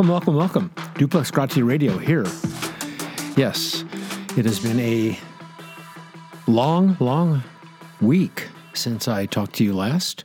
Welcome, 0.00 0.12
welcome, 0.12 0.36
welcome. 0.36 0.72
Duplex 0.94 1.30
Gratia 1.30 1.62
Radio 1.62 1.98
here. 1.98 2.24
Yes, 3.36 3.84
it 4.34 4.46
has 4.46 4.58
been 4.58 4.80
a 4.80 5.18
long, 6.46 6.96
long 7.00 7.42
week 8.00 8.48
since 8.72 9.08
I 9.08 9.26
talked 9.26 9.56
to 9.56 9.64
you 9.64 9.74
last. 9.74 10.24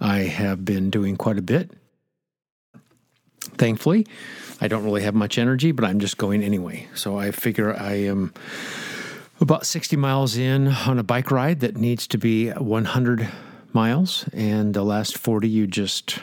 I 0.00 0.22
have 0.22 0.64
been 0.64 0.90
doing 0.90 1.14
quite 1.14 1.38
a 1.38 1.42
bit. 1.42 1.70
Thankfully, 3.56 4.08
I 4.60 4.66
don't 4.66 4.82
really 4.82 5.02
have 5.02 5.14
much 5.14 5.38
energy, 5.38 5.70
but 5.70 5.84
I'm 5.84 6.00
just 6.00 6.18
going 6.18 6.42
anyway. 6.42 6.88
So 6.96 7.16
I 7.16 7.30
figure 7.30 7.76
I 7.76 7.92
am 7.92 8.34
about 9.40 9.66
60 9.66 9.94
miles 9.94 10.36
in 10.36 10.66
on 10.66 10.98
a 10.98 11.04
bike 11.04 11.30
ride 11.30 11.60
that 11.60 11.76
needs 11.76 12.08
to 12.08 12.18
be 12.18 12.50
100 12.50 13.28
miles, 13.72 14.28
and 14.32 14.74
the 14.74 14.82
last 14.82 15.16
40 15.16 15.48
you 15.48 15.68
just 15.68 16.18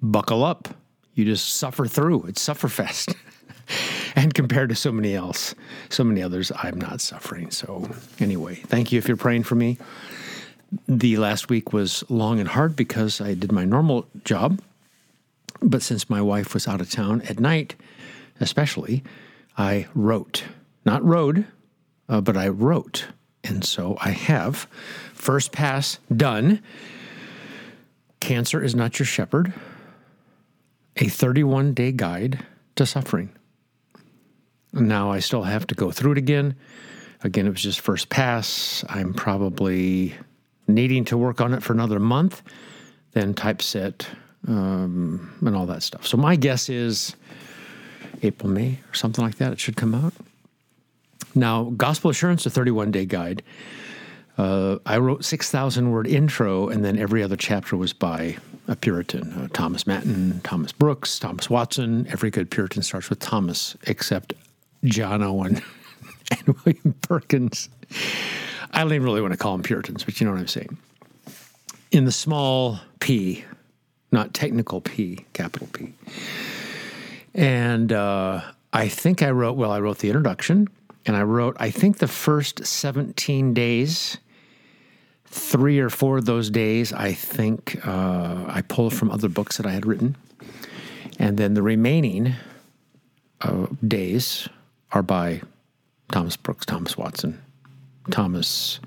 buckle 0.00 0.44
up. 0.44 0.68
You 1.14 1.24
just 1.24 1.54
suffer 1.54 1.86
through. 1.86 2.24
It's 2.24 2.46
sufferfest. 2.46 3.14
and 4.16 4.34
compared 4.34 4.68
to 4.68 4.74
so 4.74 4.92
many 4.92 5.14
else, 5.14 5.54
so 5.88 6.04
many 6.04 6.22
others, 6.22 6.52
I'm 6.62 6.78
not 6.78 7.00
suffering. 7.00 7.50
So 7.50 7.88
anyway, 8.18 8.56
thank 8.56 8.92
you 8.92 8.98
if 8.98 9.08
you're 9.08 9.16
praying 9.16 9.44
for 9.44 9.54
me. 9.54 9.78
The 10.88 11.16
last 11.18 11.48
week 11.48 11.72
was 11.72 12.02
long 12.08 12.40
and 12.40 12.48
hard 12.48 12.74
because 12.74 13.20
I 13.20 13.34
did 13.34 13.52
my 13.52 13.64
normal 13.64 14.06
job, 14.24 14.60
but 15.62 15.82
since 15.82 16.10
my 16.10 16.20
wife 16.20 16.52
was 16.52 16.66
out 16.66 16.80
of 16.80 16.90
town 16.90 17.22
at 17.22 17.38
night, 17.38 17.76
especially, 18.40 19.04
I 19.56 19.86
wrote, 19.94 20.44
not 20.84 21.04
rode, 21.04 21.46
uh, 22.08 22.20
but 22.20 22.36
I 22.36 22.48
wrote. 22.48 23.06
And 23.44 23.64
so 23.64 23.96
I 24.00 24.10
have 24.10 24.66
first 25.12 25.52
pass 25.52 25.98
done. 26.14 26.60
Cancer 28.20 28.62
is 28.62 28.74
not 28.74 28.98
your 28.98 29.06
shepherd. 29.06 29.52
A 30.96 31.08
31 31.08 31.74
day 31.74 31.92
guide 31.92 32.44
to 32.76 32.86
suffering. 32.86 33.30
Now 34.72 35.10
I 35.10 35.20
still 35.20 35.42
have 35.42 35.66
to 35.68 35.74
go 35.74 35.90
through 35.90 36.12
it 36.12 36.18
again. 36.18 36.56
Again, 37.22 37.46
it 37.46 37.50
was 37.50 37.62
just 37.62 37.80
first 37.80 38.08
pass. 38.08 38.84
I'm 38.88 39.14
probably 39.14 40.14
needing 40.68 41.04
to 41.06 41.16
work 41.16 41.40
on 41.40 41.54
it 41.54 41.62
for 41.62 41.72
another 41.72 41.98
month, 41.98 42.42
then 43.12 43.34
typeset 43.34 44.06
um, 44.46 45.34
and 45.44 45.56
all 45.56 45.66
that 45.66 45.82
stuff. 45.82 46.06
So 46.06 46.16
my 46.16 46.36
guess 46.36 46.68
is 46.68 47.16
April, 48.22 48.50
May, 48.50 48.78
or 48.90 48.94
something 48.94 49.24
like 49.24 49.36
that. 49.36 49.52
It 49.52 49.60
should 49.60 49.76
come 49.76 49.94
out. 49.94 50.12
Now, 51.34 51.64
Gospel 51.76 52.10
Assurance, 52.10 52.46
a 52.46 52.50
31 52.50 52.90
day 52.90 53.06
guide. 53.06 53.42
Uh, 54.36 54.78
I 54.84 54.98
wrote 54.98 55.24
6,000 55.24 55.90
word 55.90 56.06
intro, 56.06 56.68
and 56.68 56.84
then 56.84 56.98
every 56.98 57.22
other 57.22 57.36
chapter 57.36 57.76
was 57.76 57.92
by 57.92 58.36
a 58.68 58.76
Puritan 58.76 59.32
uh, 59.32 59.48
Thomas 59.52 59.86
Manton, 59.86 60.40
Thomas 60.42 60.72
Brooks, 60.72 61.18
Thomas 61.18 61.50
Watson. 61.50 62.06
Every 62.08 62.30
good 62.30 62.50
Puritan 62.50 62.82
starts 62.82 63.10
with 63.10 63.18
Thomas, 63.18 63.76
except 63.86 64.32
John 64.84 65.22
Owen 65.22 65.62
and 66.30 66.56
William 66.64 66.94
Perkins. 67.02 67.68
I 68.72 68.80
don't 68.80 68.92
even 68.92 69.04
really 69.04 69.20
want 69.20 69.32
to 69.32 69.38
call 69.38 69.52
them 69.52 69.62
Puritans, 69.62 70.04
but 70.04 70.20
you 70.20 70.26
know 70.26 70.32
what 70.32 70.40
I'm 70.40 70.48
saying. 70.48 70.76
In 71.92 72.04
the 72.04 72.12
small 72.12 72.80
p, 73.00 73.44
not 74.10 74.34
technical 74.34 74.80
p, 74.80 75.24
capital 75.32 75.68
P. 75.72 75.92
And 77.34 77.92
uh, 77.92 78.40
I 78.72 78.88
think 78.88 79.22
I 79.22 79.30
wrote, 79.30 79.56
well, 79.56 79.70
I 79.70 79.80
wrote 79.80 79.98
the 79.98 80.08
introduction 80.08 80.68
and 81.06 81.16
I 81.16 81.22
wrote, 81.22 81.56
I 81.60 81.70
think 81.70 81.98
the 81.98 82.08
first 82.08 82.64
17 82.64 83.54
days, 83.54 84.18
three 85.34 85.80
or 85.80 85.90
four 85.90 86.18
of 86.18 86.26
those 86.26 86.48
days, 86.48 86.92
I 86.92 87.12
think 87.12 87.84
uh, 87.84 88.44
I 88.46 88.62
pulled 88.62 88.94
from 88.94 89.10
other 89.10 89.28
books 89.28 89.56
that 89.56 89.66
I 89.66 89.72
had 89.72 89.84
written. 89.84 90.14
And 91.18 91.36
then 91.36 91.54
the 91.54 91.62
remaining 91.62 92.34
uh, 93.40 93.66
days 93.86 94.48
are 94.92 95.02
by 95.02 95.42
Thomas 96.12 96.36
Brooks, 96.36 96.64
Thomas 96.64 96.96
Watson, 96.96 97.42
Thomas 98.12 98.78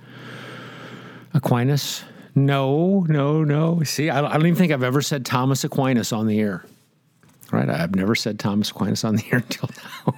Aquinas. 1.34 2.06
No, 2.34 3.02
no, 3.10 3.44
no. 3.44 3.84
See, 3.84 4.10
I 4.10 4.22
don't 4.22 4.46
even 4.46 4.56
think 4.56 4.72
I've 4.72 4.84
ever 4.84 5.02
said 5.02 5.26
Thomas 5.26 5.66
Aquinas 5.66 6.14
on 6.14 6.28
the 6.28 6.40
air. 6.40 6.66
Right? 7.52 7.70
I've 7.70 7.96
never 7.96 8.16
said 8.16 8.40
Thomas 8.40 8.72
Aquinas 8.72 9.04
on 9.04 9.18
the 9.18 9.26
air 9.32 9.40
until 9.50 9.70
now. 10.06 10.14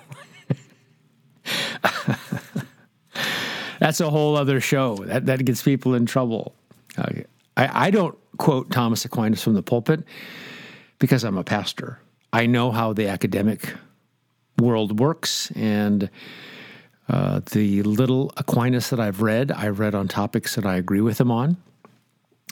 That's 3.80 4.00
a 4.02 4.10
whole 4.10 4.36
other 4.36 4.62
show. 4.62 4.96
That 4.98 5.26
that 5.26 5.46
gets 5.46 5.64
people 5.64 5.96
in 5.96 6.06
trouble. 6.06 6.54
I, 6.98 7.88
I 7.88 7.92
don't 7.92 8.18
quote 8.38 8.72
Thomas 8.72 9.06
Aquinas 9.06 9.44
from 9.44 9.54
the 9.54 9.64
pulpit 9.64 10.04
because 11.00 11.24
I'm 11.24 11.38
a 11.38 11.44
pastor. 11.44 12.00
I 12.32 12.46
know 12.46 12.72
how 12.72 12.94
the 12.94 13.08
academic 13.08 13.74
world 14.60 15.00
works, 15.00 15.52
and 15.56 16.10
uh, 17.08 17.42
the 17.52 17.82
little 17.84 18.32
Aquinas 18.38 18.90
that 18.90 19.00
I've 19.00 19.22
read, 19.22 19.52
I've 19.52 19.80
read 19.80 19.96
on 19.96 20.08
topics 20.08 20.56
that 20.56 20.66
I 20.66 20.76
agree 20.76 21.02
with 21.02 21.20
him 21.20 21.32
on. 21.32 21.58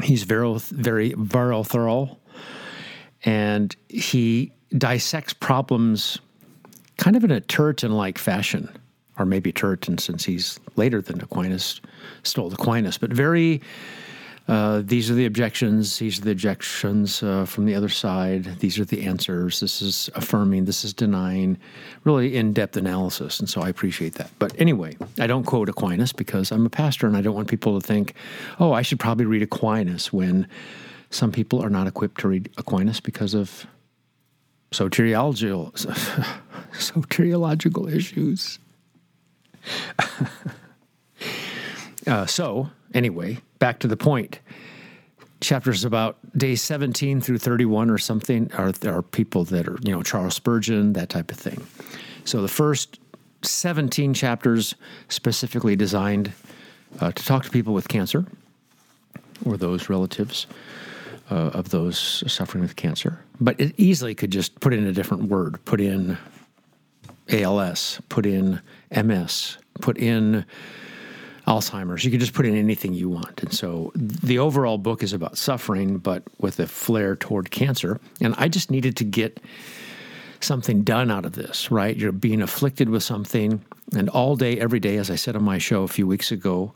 He's 0.04 0.24
very, 0.24 0.58
very, 0.60 1.14
very 1.14 1.64
thorough, 1.64 2.18
and 3.24 3.76
he 3.90 4.52
dissects 4.78 5.34
problems 5.34 6.20
kind 6.98 7.16
of 7.16 7.24
in 7.24 7.32
a 7.32 7.42
Turretin-like 7.42 8.18
fashion 8.18 8.70
or 9.18 9.26
maybe 9.26 9.52
Turretin, 9.52 10.00
since 10.00 10.26
he's 10.26 10.60
later 10.76 11.02
than 11.02 11.22
Aquinas, 11.22 11.82
stole 12.24 12.54
Aquinas, 12.54 12.98
but 12.98 13.12
very. 13.12 13.62
Uh, 14.48 14.82
these 14.86 15.12
are 15.12 15.14
the 15.14 15.26
objections. 15.26 16.00
These 16.00 16.20
are 16.20 16.22
the 16.22 16.32
objections 16.32 17.22
uh, 17.22 17.44
from 17.44 17.66
the 17.66 17.76
other 17.76 17.90
side. 17.90 18.46
These 18.60 18.80
are 18.80 18.86
the 18.86 19.06
answers. 19.06 19.60
This 19.60 19.82
is 19.82 20.10
affirming. 20.16 20.64
This 20.64 20.86
is 20.86 20.94
denying. 20.94 21.58
Really 22.06 22.38
in 22.38 22.54
depth 22.54 22.78
analysis. 22.78 23.42
And 23.42 23.50
so 23.50 23.62
I 23.62 23.68
appreciate 23.68 24.14
that. 24.14 24.32
But 24.40 24.54
anyway, 24.58 24.96
I 25.20 25.28
don't 25.28 25.44
quote 25.44 25.68
Aquinas 25.68 26.14
because 26.14 26.54
I'm 26.54 26.66
a 26.66 26.70
pastor 26.70 27.08
and 27.08 27.18
I 27.18 27.22
don't 27.22 27.36
want 27.36 27.50
people 27.50 27.78
to 27.78 27.86
think, 27.86 28.14
oh, 28.58 28.72
I 28.72 28.84
should 28.84 29.02
probably 29.02 29.26
read 29.26 29.42
Aquinas 29.42 30.14
when 30.14 30.48
some 31.10 31.34
people 31.34 31.62
are 31.62 31.70
not 31.70 31.88
equipped 31.88 32.22
to 32.22 32.30
read 32.30 32.50
Aquinas 32.58 33.02
because 33.02 33.34
of 33.34 33.66
soteriological, 34.72 35.74
soteriological 36.74 37.94
issues. 37.94 38.60
uh, 42.08 42.26
so, 42.26 42.70
anyway, 42.94 43.40
back 43.60 43.80
to 43.80 43.88
the 43.88 43.98
point. 43.98 44.40
Chapters 45.40 45.86
about 45.86 46.18
days 46.38 46.64
17 46.64 47.22
through 47.22 47.38
31 47.38 47.90
or 47.90 47.98
something 47.98 48.52
are, 48.54 48.74
are 48.86 49.04
people 49.04 49.44
that 49.46 49.68
are, 49.68 49.78
you 49.84 49.92
know, 49.92 50.02
Charles 50.02 50.34
Spurgeon, 50.34 50.94
that 50.94 51.10
type 51.10 51.32
of 51.32 51.38
thing. 51.38 51.66
So 52.26 52.42
the 52.42 52.48
first 52.48 53.00
17 53.44 54.14
chapters 54.14 54.76
specifically 55.10 55.76
designed 55.76 56.34
uh, 57.00 57.12
to 57.12 57.24
talk 57.24 57.44
to 57.44 57.52
people 57.52 57.74
with 57.74 57.88
cancer 57.88 58.26
or 59.46 59.58
those 59.58 59.90
relatives 59.90 60.48
uh, 61.30 61.52
of 61.54 61.70
those 61.70 62.24
suffering 62.28 62.62
with 62.62 62.76
cancer. 62.76 63.20
But 63.40 63.60
it 63.60 63.74
easily 63.78 64.16
could 64.16 64.32
just 64.32 64.60
put 64.60 64.74
in 64.74 64.86
a 64.88 64.92
different 64.92 65.24
word, 65.24 65.64
put 65.66 65.82
in 65.82 66.18
ALS, 67.30 68.02
put 68.10 68.26
in 68.26 68.62
MS, 68.92 69.58
put 69.82 69.98
in 69.98 70.46
Alzheimer's. 71.48 72.04
You 72.04 72.12
can 72.12 72.20
just 72.20 72.34
put 72.34 72.46
in 72.46 72.56
anything 72.56 72.94
you 72.94 73.10
want. 73.10 73.42
And 73.42 73.54
so 73.54 73.92
the 73.96 74.38
overall 74.38 74.78
book 74.78 75.02
is 75.02 75.14
about 75.14 75.38
suffering, 75.38 75.98
but 75.98 76.24
with 76.40 76.60
a 76.60 76.68
flair 76.68 77.16
toward 77.16 77.52
cancer. 77.52 78.00
And 78.20 78.36
I 78.38 78.50
just 78.50 78.70
needed 78.70 78.98
to 78.98 79.06
get 79.06 79.40
something 80.42 80.84
done 80.84 81.10
out 81.10 81.26
of 81.26 81.34
this, 81.34 81.72
right? 81.72 81.96
You're 81.96 82.12
being 82.12 82.42
afflicted 82.42 82.90
with 82.90 83.02
something, 83.02 83.64
and 83.96 84.10
all 84.10 84.36
day, 84.36 84.60
every 84.60 84.80
day, 84.80 84.98
as 84.98 85.10
I 85.10 85.16
said 85.16 85.36
on 85.36 85.44
my 85.44 85.58
show 85.58 85.84
a 85.84 85.88
few 85.88 86.06
weeks 86.06 86.32
ago, 86.32 86.74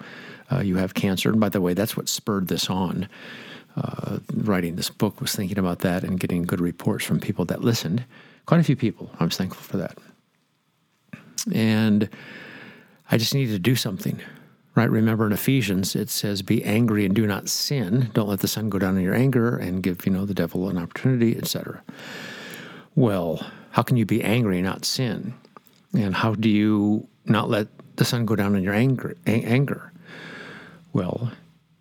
uh, 0.51 0.59
you 0.59 0.77
have 0.77 0.93
cancer. 0.93 1.29
And 1.29 1.39
by 1.39 1.49
the 1.49 1.61
way, 1.61 1.73
that's 1.73 1.95
what 1.95 2.09
spurred 2.09 2.47
this 2.47 2.69
on. 2.69 3.07
Uh, 3.77 4.19
writing 4.33 4.75
this 4.75 4.89
book 4.89 5.21
was 5.21 5.33
thinking 5.33 5.57
about 5.57 5.79
that 5.79 6.03
and 6.03 6.19
getting 6.19 6.43
good 6.43 6.59
reports 6.59 7.05
from 7.05 7.19
people 7.19 7.45
that 7.45 7.61
listened. 7.61 8.03
Quite 8.45 8.59
a 8.59 8.63
few 8.63 8.75
people. 8.75 9.09
I 9.19 9.25
was 9.25 9.37
thankful 9.37 9.63
for 9.63 9.77
that. 9.77 9.97
And 11.53 12.09
I 13.09 13.17
just 13.17 13.33
needed 13.33 13.53
to 13.53 13.59
do 13.59 13.75
something, 13.75 14.21
right? 14.75 14.89
Remember 14.89 15.25
in 15.25 15.33
Ephesians, 15.33 15.95
it 15.95 16.09
says, 16.09 16.41
Be 16.41 16.63
angry 16.63 17.05
and 17.05 17.15
do 17.15 17.27
not 17.27 17.49
sin. 17.49 18.09
Don't 18.13 18.29
let 18.29 18.39
the 18.39 18.47
sun 18.47 18.69
go 18.69 18.79
down 18.79 18.97
in 18.97 19.03
your 19.03 19.15
anger 19.15 19.57
and 19.57 19.83
give, 19.83 20.05
you 20.05 20.11
know, 20.11 20.25
the 20.25 20.33
devil 20.33 20.69
an 20.69 20.77
opportunity, 20.77 21.37
etc. 21.37 21.81
Well, 22.95 23.45
how 23.71 23.83
can 23.83 23.97
you 23.97 24.05
be 24.05 24.23
angry 24.23 24.57
and 24.57 24.65
not 24.65 24.85
sin? 24.85 25.33
And 25.93 26.15
how 26.15 26.35
do 26.35 26.49
you 26.49 27.07
not 27.25 27.49
let 27.49 27.67
the 27.97 28.05
sun 28.05 28.25
go 28.25 28.35
down 28.35 28.55
in 28.55 28.63
your 28.63 28.73
anger? 28.73 29.15
anger? 29.25 29.91
Well, 30.93 31.31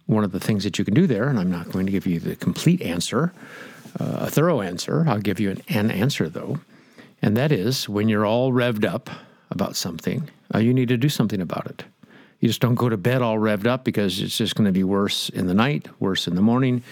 one 0.06 0.24
of 0.24 0.32
the 0.32 0.40
things 0.40 0.64
that 0.64 0.78
you 0.78 0.84
can 0.84 0.94
do 0.94 1.06
there, 1.06 1.28
and 1.28 1.38
I'm 1.38 1.50
not 1.50 1.70
going 1.70 1.86
to 1.86 1.92
give 1.92 2.06
you 2.06 2.18
the 2.18 2.36
complete 2.36 2.82
answer, 2.82 3.32
uh, 3.98 4.18
a 4.20 4.30
thorough 4.30 4.60
answer. 4.60 5.04
I'll 5.08 5.20
give 5.20 5.38
you 5.40 5.50
an, 5.50 5.62
an 5.68 5.90
answer 5.90 6.28
though, 6.28 6.58
and 7.22 7.36
that 7.36 7.52
is 7.52 7.88
when 7.88 8.08
you're 8.08 8.26
all 8.26 8.52
revved 8.52 8.84
up 8.84 9.10
about 9.50 9.76
something, 9.76 10.29
uh, 10.55 10.58
you 10.58 10.73
need 10.73 10.88
to 10.88 10.97
do 10.97 11.08
something 11.08 11.41
about 11.41 11.67
it. 11.67 11.85
You 12.41 12.49
just 12.49 12.61
don't 12.61 12.75
go 12.75 12.88
to 12.88 12.97
bed 12.97 13.20
all 13.20 13.37
revved 13.37 13.67
up 13.67 13.85
because 13.85 14.20
it's 14.20 14.37
just 14.37 14.55
going 14.55 14.67
to 14.67 14.73
be 14.73 14.85
worse 14.85 15.29
in 15.29 15.47
the 15.47 15.55
night, 15.55 15.88
worse 16.00 16.26
in 16.26 16.35
the 16.35 16.43
morning. 16.43 16.82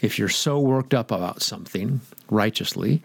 If 0.00 0.18
you're 0.18 0.30
so 0.30 0.58
worked 0.58 0.94
up 0.94 1.10
about 1.10 1.42
something 1.42 2.00
righteously, 2.30 3.02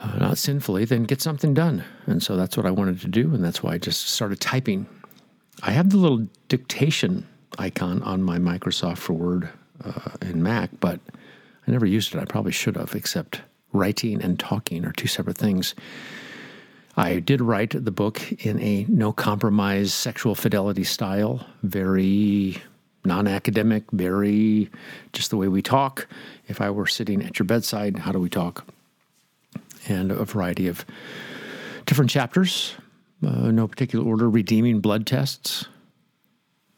uh, 0.00 0.18
not 0.18 0.38
sinfully, 0.38 0.84
then 0.84 1.04
get 1.04 1.22
something 1.22 1.54
done. 1.54 1.84
And 2.06 2.22
so 2.22 2.36
that's 2.36 2.56
what 2.56 2.66
I 2.66 2.70
wanted 2.70 3.00
to 3.02 3.08
do. 3.08 3.32
And 3.32 3.44
that's 3.44 3.62
why 3.62 3.74
I 3.74 3.78
just 3.78 4.08
started 4.08 4.40
typing. 4.40 4.86
I 5.62 5.70
have 5.70 5.90
the 5.90 5.96
little 5.98 6.26
dictation 6.48 7.26
icon 7.58 8.02
on 8.02 8.22
my 8.22 8.38
Microsoft 8.38 8.98
for 8.98 9.12
Word 9.12 9.48
uh, 9.84 10.10
in 10.20 10.42
Mac, 10.42 10.70
but 10.80 11.00
I 11.66 11.70
never 11.70 11.86
used 11.86 12.14
it. 12.14 12.20
I 12.20 12.24
probably 12.24 12.52
should 12.52 12.76
have, 12.76 12.94
except 12.94 13.40
writing 13.72 14.20
and 14.20 14.38
talking 14.38 14.84
are 14.84 14.92
two 14.92 15.08
separate 15.08 15.38
things. 15.38 15.74
I 16.96 17.20
did 17.20 17.42
write 17.42 17.84
the 17.84 17.90
book 17.90 18.32
in 18.44 18.60
a 18.60 18.86
no 18.88 19.12
compromise 19.12 19.92
sexual 19.92 20.34
fidelity 20.34 20.84
style, 20.84 21.46
very 21.62 22.56
non 23.04 23.28
academic, 23.28 23.84
very 23.92 24.70
just 25.12 25.30
the 25.30 25.36
way 25.36 25.48
we 25.48 25.60
talk. 25.60 26.06
If 26.48 26.60
I 26.60 26.70
were 26.70 26.86
sitting 26.86 27.22
at 27.22 27.38
your 27.38 27.46
bedside, 27.46 27.98
how 27.98 28.12
do 28.12 28.18
we 28.18 28.30
talk? 28.30 28.66
And 29.88 30.10
a 30.10 30.24
variety 30.24 30.68
of 30.68 30.86
different 31.84 32.10
chapters, 32.10 32.74
uh, 33.24 33.50
no 33.50 33.68
particular 33.68 34.04
order, 34.04 34.28
redeeming 34.28 34.80
blood 34.80 35.06
tests, 35.06 35.66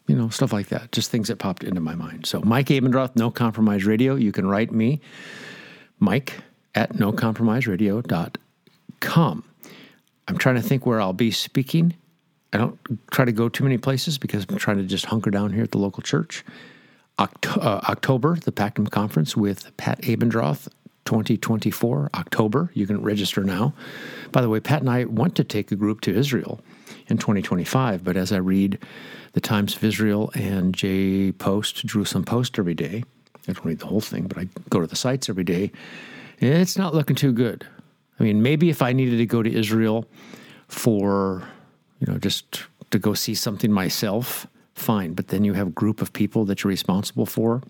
you 0.07 0.15
know, 0.15 0.29
stuff 0.29 0.51
like 0.51 0.67
that. 0.67 0.91
Just 0.91 1.11
things 1.11 1.29
that 1.29 1.37
popped 1.37 1.63
into 1.63 1.81
my 1.81 1.95
mind. 1.95 2.25
So, 2.25 2.41
Mike 2.41 2.67
Abendroth, 2.67 3.15
No 3.15 3.31
Compromise 3.31 3.85
Radio. 3.85 4.15
You 4.15 4.31
can 4.31 4.47
write 4.47 4.71
me, 4.71 5.01
Mike 5.99 6.41
at 6.75 6.93
nocompromiseradio.com. 6.93 9.43
I'm 10.29 10.37
trying 10.37 10.55
to 10.55 10.61
think 10.61 10.85
where 10.85 11.01
I'll 11.01 11.11
be 11.11 11.31
speaking. 11.31 11.95
I 12.53 12.57
don't 12.57 12.79
try 13.09 13.25
to 13.25 13.31
go 13.31 13.49
too 13.49 13.63
many 13.63 13.79
places 13.79 14.19
because 14.19 14.45
I'm 14.47 14.57
trying 14.57 14.77
to 14.77 14.83
just 14.83 15.05
hunker 15.05 15.31
down 15.31 15.51
here 15.53 15.63
at 15.63 15.71
the 15.71 15.79
local 15.79 16.03
church. 16.03 16.45
Oct- 17.17 17.57
uh, 17.57 17.81
October, 17.89 18.35
the 18.35 18.51
Pactum 18.51 18.89
Conference 18.89 19.35
with 19.35 19.75
Pat 19.77 19.99
Abendroth, 20.03 20.67
2024, 21.05 22.11
October. 22.13 22.69
You 22.75 22.85
can 22.85 23.01
register 23.01 23.43
now. 23.43 23.73
By 24.31 24.41
the 24.41 24.49
way, 24.49 24.59
Pat 24.59 24.81
and 24.81 24.89
I 24.89 25.05
want 25.05 25.35
to 25.37 25.43
take 25.43 25.71
a 25.71 25.75
group 25.75 26.01
to 26.01 26.15
Israel 26.15 26.61
in 27.07 27.17
2025, 27.17 28.03
but 28.03 28.15
as 28.15 28.31
I 28.31 28.37
read 28.37 28.77
the 29.33 29.41
Times 29.41 29.75
of 29.75 29.83
Israel 29.83 30.31
and 30.35 30.75
J 30.75 31.31
Post, 31.31 31.87
Jerusalem 31.87 32.23
Post 32.23 32.59
every 32.59 32.75
day, 32.75 33.03
I 33.47 33.53
don't 33.53 33.65
read 33.65 33.79
the 33.79 33.87
whole 33.87 34.01
thing, 34.01 34.27
but 34.27 34.37
I 34.37 34.47
go 34.69 34.79
to 34.79 34.85
the 34.85 34.95
sites 34.95 35.27
every 35.27 35.43
day, 35.43 35.71
it's 36.37 36.77
not 36.77 36.93
looking 36.93 37.15
too 37.15 37.33
good. 37.33 37.65
I 38.19 38.23
mean, 38.23 38.41
maybe 38.41 38.69
if 38.69 38.81
I 38.81 38.93
needed 38.93 39.17
to 39.17 39.25
go 39.25 39.41
to 39.41 39.51
Israel 39.51 40.05
for, 40.67 41.47
you 41.99 42.11
know, 42.11 42.19
just 42.19 42.63
to 42.91 42.99
go 42.99 43.13
see 43.13 43.35
something 43.35 43.71
myself, 43.71 44.47
fine. 44.73 45.13
But 45.13 45.29
then 45.29 45.43
you 45.43 45.53
have 45.53 45.67
a 45.67 45.71
group 45.71 46.01
of 46.01 46.11
people 46.13 46.45
that 46.45 46.63
you're 46.63 46.69
responsible 46.69 47.25
for. 47.25 47.61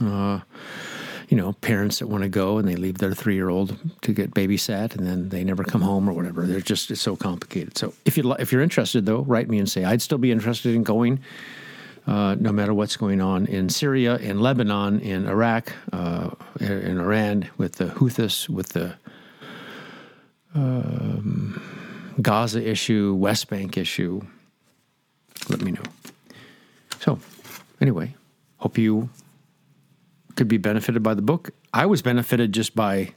Uh, 0.00 0.40
you 1.28 1.36
know, 1.36 1.54
parents 1.54 1.98
that 2.00 2.08
want 2.08 2.22
to 2.22 2.28
go 2.28 2.58
and 2.58 2.68
they 2.68 2.76
leave 2.76 2.98
their 2.98 3.14
three 3.14 3.34
year 3.34 3.48
old 3.48 3.78
to 4.02 4.12
get 4.12 4.32
babysat 4.32 4.94
and 4.94 5.06
then 5.06 5.30
they 5.30 5.44
never 5.44 5.64
come 5.64 5.80
home 5.80 6.06
or 6.08 6.12
whatever. 6.12 6.46
They're 6.46 6.60
just, 6.60 6.90
it's 6.90 7.00
so 7.00 7.16
complicated. 7.16 7.78
So 7.78 7.94
if, 8.04 8.18
you, 8.18 8.32
if 8.34 8.52
you're 8.52 8.60
interested, 8.60 9.06
though, 9.06 9.20
write 9.20 9.48
me 9.48 9.58
and 9.58 9.70
say, 9.70 9.84
I'd 9.84 10.02
still 10.02 10.18
be 10.18 10.30
interested 10.30 10.74
in 10.74 10.82
going. 10.82 11.20
Uh, 12.04 12.34
no 12.40 12.50
matter 12.50 12.74
what's 12.74 12.96
going 12.96 13.20
on 13.20 13.46
in 13.46 13.68
Syria, 13.68 14.16
in 14.16 14.40
Lebanon, 14.40 14.98
in 15.00 15.28
Iraq, 15.28 15.72
uh, 15.92 16.30
in 16.58 16.98
Iran, 16.98 17.48
with 17.56 17.76
the 17.76 17.86
Houthis, 17.86 18.48
with 18.48 18.70
the 18.70 18.96
um, 20.54 21.60
Gaza 22.20 22.66
issue, 22.66 23.14
West 23.14 23.48
Bank 23.48 23.76
issue, 23.76 24.20
let 25.48 25.62
me 25.62 25.72
know. 25.72 25.82
So, 27.00 27.18
anyway, 27.80 28.14
hope 28.58 28.78
you 28.78 29.10
could 30.36 30.48
be 30.48 30.58
benefited 30.58 31.02
by 31.02 31.14
the 31.14 31.22
book. 31.22 31.50
I 31.72 31.86
was 31.86 32.02
benefited 32.02 32.52
just 32.52 32.74
by 32.74 33.14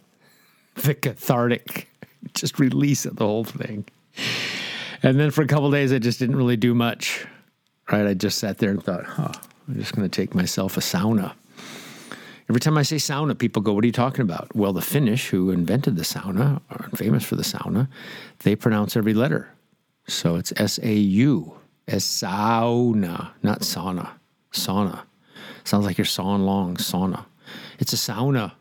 the 0.76 0.94
cathartic, 0.94 1.90
just 2.34 2.60
release 2.60 3.06
of 3.06 3.18
the 3.18 3.26
whole 3.26 3.44
thing. 3.44 3.86
And 5.04 5.20
then 5.20 5.32
for 5.32 5.42
a 5.42 5.48
couple 5.48 5.70
days, 5.72 5.94
I 5.94 6.00
just 6.00 6.20
didn't 6.20 6.36
really 6.36 6.58
do 6.58 6.74
much. 6.74 7.26
Right? 7.92 8.08
I 8.08 8.14
just 8.14 8.40
sat 8.40 8.58
there 8.58 8.72
and 8.72 8.84
thought, 8.84 9.06
huh, 9.06 9.32
I'm 9.68 9.76
just 9.76 9.96
going 9.96 10.10
to 10.10 10.22
take 10.22 10.34
myself 10.34 10.78
a 10.78 10.80
sauna. 10.80 11.34
Every 12.48 12.60
time 12.60 12.78
I 12.78 12.84
say 12.84 12.98
sauna, 12.98 13.38
people 13.38 13.62
go, 13.62 13.74
What 13.74 13.84
are 13.84 13.88
you 13.88 13.94
talking 13.94 14.22
about? 14.22 14.56
Well, 14.56 14.74
the 14.74 14.82
Finnish, 14.82 15.30
who 15.30 15.50
invented 15.50 15.96
the 15.96 16.04
sauna, 16.04 16.62
are 16.70 16.90
famous 16.96 17.24
for 17.24 17.36
the 17.36 17.44
sauna, 17.44 17.88
they 18.40 18.56
pronounce 18.56 18.96
every 18.96 19.14
letter. 19.14 19.50
So 20.08 20.36
it's 20.36 20.54
S 20.58 20.80
A 20.84 20.94
U, 20.94 21.58
as 21.88 22.04
sauna, 22.04 23.32
not 23.42 23.62
sauna. 23.62 24.10
Sauna. 24.52 25.02
Sounds 25.64 25.86
like 25.86 25.98
you're 25.98 26.06
sawing 26.06 26.44
long, 26.44 26.78
sauna. 26.78 27.26
It's 27.80 27.94
a 27.94 27.96
sauna. 27.96 28.54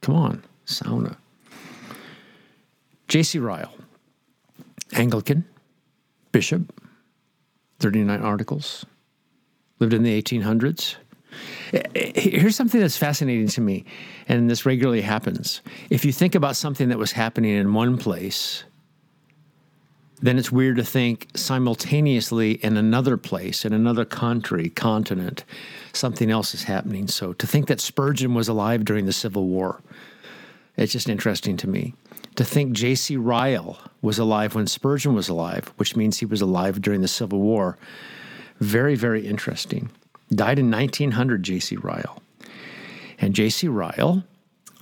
Come 0.00 0.14
on, 0.14 0.44
sauna. 0.66 1.16
J.C. 3.08 3.38
Ryle, 3.38 3.74
Anglican, 4.92 5.44
bishop, 6.32 6.80
39 7.80 8.22
articles, 8.22 8.86
lived 9.78 9.92
in 9.92 10.04
the 10.04 10.22
1800s. 10.22 10.96
Here's 11.94 12.56
something 12.56 12.80
that's 12.80 12.96
fascinating 12.96 13.48
to 13.48 13.60
me, 13.60 13.84
and 14.28 14.48
this 14.48 14.64
regularly 14.64 15.02
happens. 15.02 15.60
If 15.90 16.04
you 16.04 16.12
think 16.12 16.34
about 16.34 16.56
something 16.56 16.88
that 16.88 16.98
was 16.98 17.12
happening 17.12 17.54
in 17.56 17.74
one 17.74 17.98
place, 17.98 18.64
then 20.22 20.38
it's 20.38 20.52
weird 20.52 20.76
to 20.76 20.84
think 20.84 21.28
simultaneously 21.34 22.52
in 22.52 22.76
another 22.76 23.16
place, 23.16 23.64
in 23.64 23.72
another 23.72 24.04
country, 24.04 24.70
continent, 24.70 25.44
something 25.92 26.30
else 26.30 26.54
is 26.54 26.62
happening. 26.62 27.08
So 27.08 27.32
to 27.34 27.46
think 27.46 27.66
that 27.66 27.80
Spurgeon 27.80 28.34
was 28.34 28.48
alive 28.48 28.84
during 28.84 29.06
the 29.06 29.12
Civil 29.12 29.46
War, 29.46 29.82
it's 30.76 30.92
just 30.92 31.08
interesting 31.08 31.56
to 31.58 31.68
me. 31.68 31.94
To 32.36 32.44
think 32.44 32.72
J.C. 32.72 33.16
Ryle 33.16 33.78
was 34.02 34.18
alive 34.18 34.54
when 34.54 34.66
Spurgeon 34.66 35.14
was 35.14 35.28
alive, 35.28 35.72
which 35.76 35.94
means 35.94 36.18
he 36.18 36.26
was 36.26 36.40
alive 36.40 36.80
during 36.80 37.00
the 37.00 37.08
Civil 37.08 37.40
War, 37.40 37.76
very, 38.60 38.94
very 38.94 39.26
interesting. 39.26 39.90
Died 40.30 40.58
in 40.58 40.70
1900, 40.70 41.42
J.C. 41.42 41.76
Ryle. 41.76 42.22
And 43.18 43.34
J.C. 43.34 43.68
Ryle, 43.68 44.24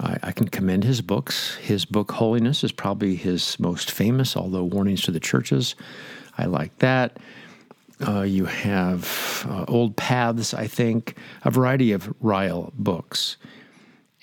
I, 0.00 0.18
I, 0.22 0.32
can 0.32 0.48
commend 0.48 0.84
his 0.84 1.00
books. 1.00 1.56
His 1.56 1.84
book, 1.84 2.12
Holiness, 2.12 2.64
is 2.64 2.72
probably 2.72 3.16
his 3.16 3.58
most 3.60 3.90
famous, 3.90 4.36
although 4.36 4.64
Warnings 4.64 5.02
to 5.02 5.10
the 5.10 5.20
Churches, 5.20 5.74
I 6.38 6.46
like 6.46 6.76
that. 6.78 7.18
Uh, 8.06 8.22
you 8.22 8.46
have 8.46 9.46
uh, 9.48 9.64
Old 9.68 9.96
Paths, 9.96 10.54
I 10.54 10.66
think, 10.66 11.16
a 11.44 11.50
variety 11.50 11.92
of 11.92 12.12
Ryle 12.20 12.72
books. 12.76 13.36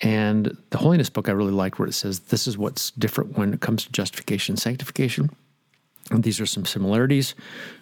And 0.02 0.58
the 0.70 0.78
Holiness 0.78 1.10
book 1.10 1.30
I 1.30 1.34
really 1.34 1.52
liked 1.52 1.80
where 1.80 1.88
it 1.88 1.94
says 1.94 2.20
this 2.20 2.48
is 2.48 2.58
what's 2.58 2.92
different 2.92 3.38
when 3.38 3.54
it 3.54 3.62
comes 3.62 3.86
to 3.86 3.92
justification 3.92 4.54
and 4.54 4.60
sanctification. 4.60 5.30
And 6.12 6.24
these 6.24 6.40
are 6.40 6.46
some 6.46 6.66
similarities, 6.66 7.36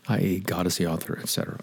i.e., 0.09 0.39
God 0.39 0.67
is 0.67 0.77
the 0.77 0.87
author, 0.87 1.17
etc. 1.17 1.59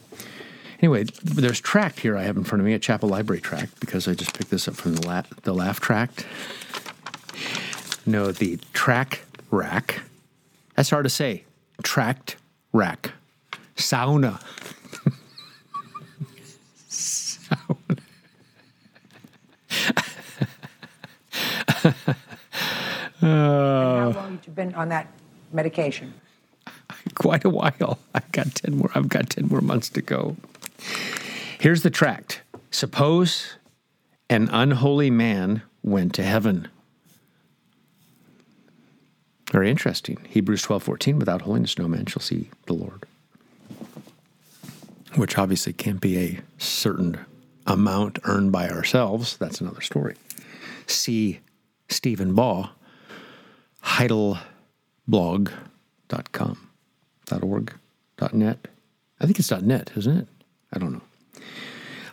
Anyway, 0.84 1.04
there's 1.22 1.60
tract 1.60 2.00
here 2.00 2.14
I 2.14 2.24
have 2.24 2.36
in 2.36 2.44
front 2.44 2.60
of 2.60 2.66
me, 2.66 2.74
a 2.74 2.78
chapel 2.78 3.08
library 3.08 3.40
tract, 3.40 3.80
because 3.80 4.06
I 4.06 4.12
just 4.12 4.36
picked 4.36 4.50
this 4.50 4.68
up 4.68 4.74
from 4.74 4.96
the, 4.96 5.06
la- 5.06 5.22
the 5.44 5.54
Laugh 5.54 5.80
tract. 5.80 6.26
No, 8.04 8.30
the 8.30 8.58
track 8.74 9.22
rack. 9.50 10.02
That's 10.76 10.90
hard 10.90 11.04
to 11.04 11.08
say. 11.08 11.44
Tract 11.82 12.36
rack. 12.74 13.12
Sauna. 13.76 14.42
Sauna. 16.90 17.98
how 23.20 24.12
long 24.14 24.36
have 24.36 24.46
you 24.46 24.52
been 24.52 24.74
on 24.74 24.90
that 24.90 25.06
medication? 25.50 26.12
Quite 27.14 27.46
a 27.46 27.50
while. 27.50 27.98
I've 28.14 28.30
got 28.32 28.54
ten 28.54 28.76
more. 28.76 28.90
I've 28.94 29.08
got 29.08 29.30
ten 29.30 29.46
more 29.46 29.62
months 29.62 29.88
to 29.90 30.02
go. 30.02 30.36
Here's 31.58 31.82
the 31.82 31.90
tract. 31.90 32.42
Suppose 32.70 33.56
an 34.28 34.48
unholy 34.52 35.10
man 35.10 35.62
went 35.82 36.14
to 36.14 36.22
heaven. 36.22 36.68
Very 39.50 39.70
interesting. 39.70 40.18
Hebrews 40.28 40.62
12:14 40.62 41.18
without 41.18 41.42
holiness 41.42 41.78
no 41.78 41.86
man 41.86 42.06
shall 42.06 42.22
see 42.22 42.50
the 42.66 42.72
Lord. 42.72 43.04
Which 45.14 45.38
obviously 45.38 45.72
can't 45.72 46.00
be 46.00 46.18
a 46.18 46.40
certain 46.58 47.18
amount 47.66 48.18
earned 48.24 48.52
by 48.52 48.68
ourselves. 48.68 49.36
That's 49.36 49.60
another 49.60 49.80
story. 49.80 50.16
See 50.86 51.40
Stephen 51.88 52.34
Baugh, 52.34 52.70
heidelblog.com, 53.84 56.68
.org, 57.42 57.74
.net. 58.32 58.68
I 59.20 59.26
think 59.26 59.38
it's 59.38 59.50
.net, 59.50 59.92
isn't 59.96 60.18
it? 60.18 60.28
I 60.74 60.78
don't 60.78 60.92
know. 60.92 61.02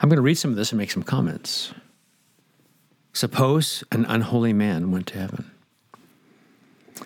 I'm 0.02 0.10
going 0.10 0.18
to 0.18 0.22
read 0.22 0.38
some 0.38 0.52
of 0.52 0.58
this 0.58 0.72
and 0.72 0.80
make 0.80 0.92
some 0.92 1.04
comments. 1.04 1.74
Suppose 3.14 3.84
an 3.92 4.06
unholy 4.06 4.54
man 4.54 4.92
went 4.92 5.08
to 5.08 5.20
heaven. 5.20 5.52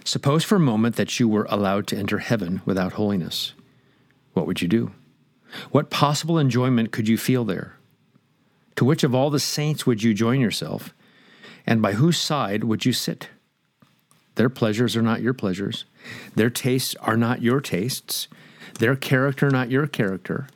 Suppose 0.03 0.43
for 0.43 0.55
a 0.55 0.59
moment 0.59 0.97
that 0.97 1.19
you 1.19 1.27
were 1.27 1.47
allowed 1.49 1.87
to 1.87 1.97
enter 1.97 2.19
heaven 2.19 2.61
without 2.65 2.93
holiness. 2.93 3.53
what 4.33 4.45
would 4.45 4.61
you 4.61 4.67
do? 4.67 4.91
What 5.71 5.89
possible 5.89 6.37
enjoyment 6.37 6.91
could 6.91 7.07
you 7.07 7.17
feel 7.17 7.45
there? 7.45 7.77
To 8.75 8.83
which 8.83 9.05
of 9.05 9.15
all 9.15 9.29
the 9.29 9.39
saints 9.39 9.85
would 9.85 10.03
you 10.03 10.13
join 10.13 10.41
yourself? 10.41 10.93
And 11.65 11.81
by 11.81 11.93
whose 11.93 12.19
side 12.19 12.65
would 12.65 12.85
you 12.85 12.91
sit? 12.91 13.29
Their 14.35 14.49
pleasures 14.49 14.97
are 14.97 15.01
not 15.01 15.21
your 15.21 15.33
pleasures. 15.33 15.85
Their 16.35 16.49
tastes 16.49 16.95
are 16.95 17.15
not 17.15 17.41
your 17.41 17.61
tastes. 17.61 18.27
Their 18.79 18.97
character 18.97 19.49
not 19.49 19.71
your 19.71 19.87
character. 19.87 20.47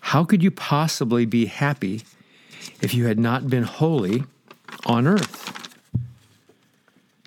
How 0.00 0.24
could 0.24 0.42
you 0.42 0.50
possibly 0.50 1.24
be 1.26 1.46
happy 1.46 2.02
if 2.80 2.94
you 2.94 3.06
had 3.06 3.18
not 3.18 3.48
been 3.48 3.62
holy 3.62 4.24
on 4.86 5.06
earth? 5.06 5.50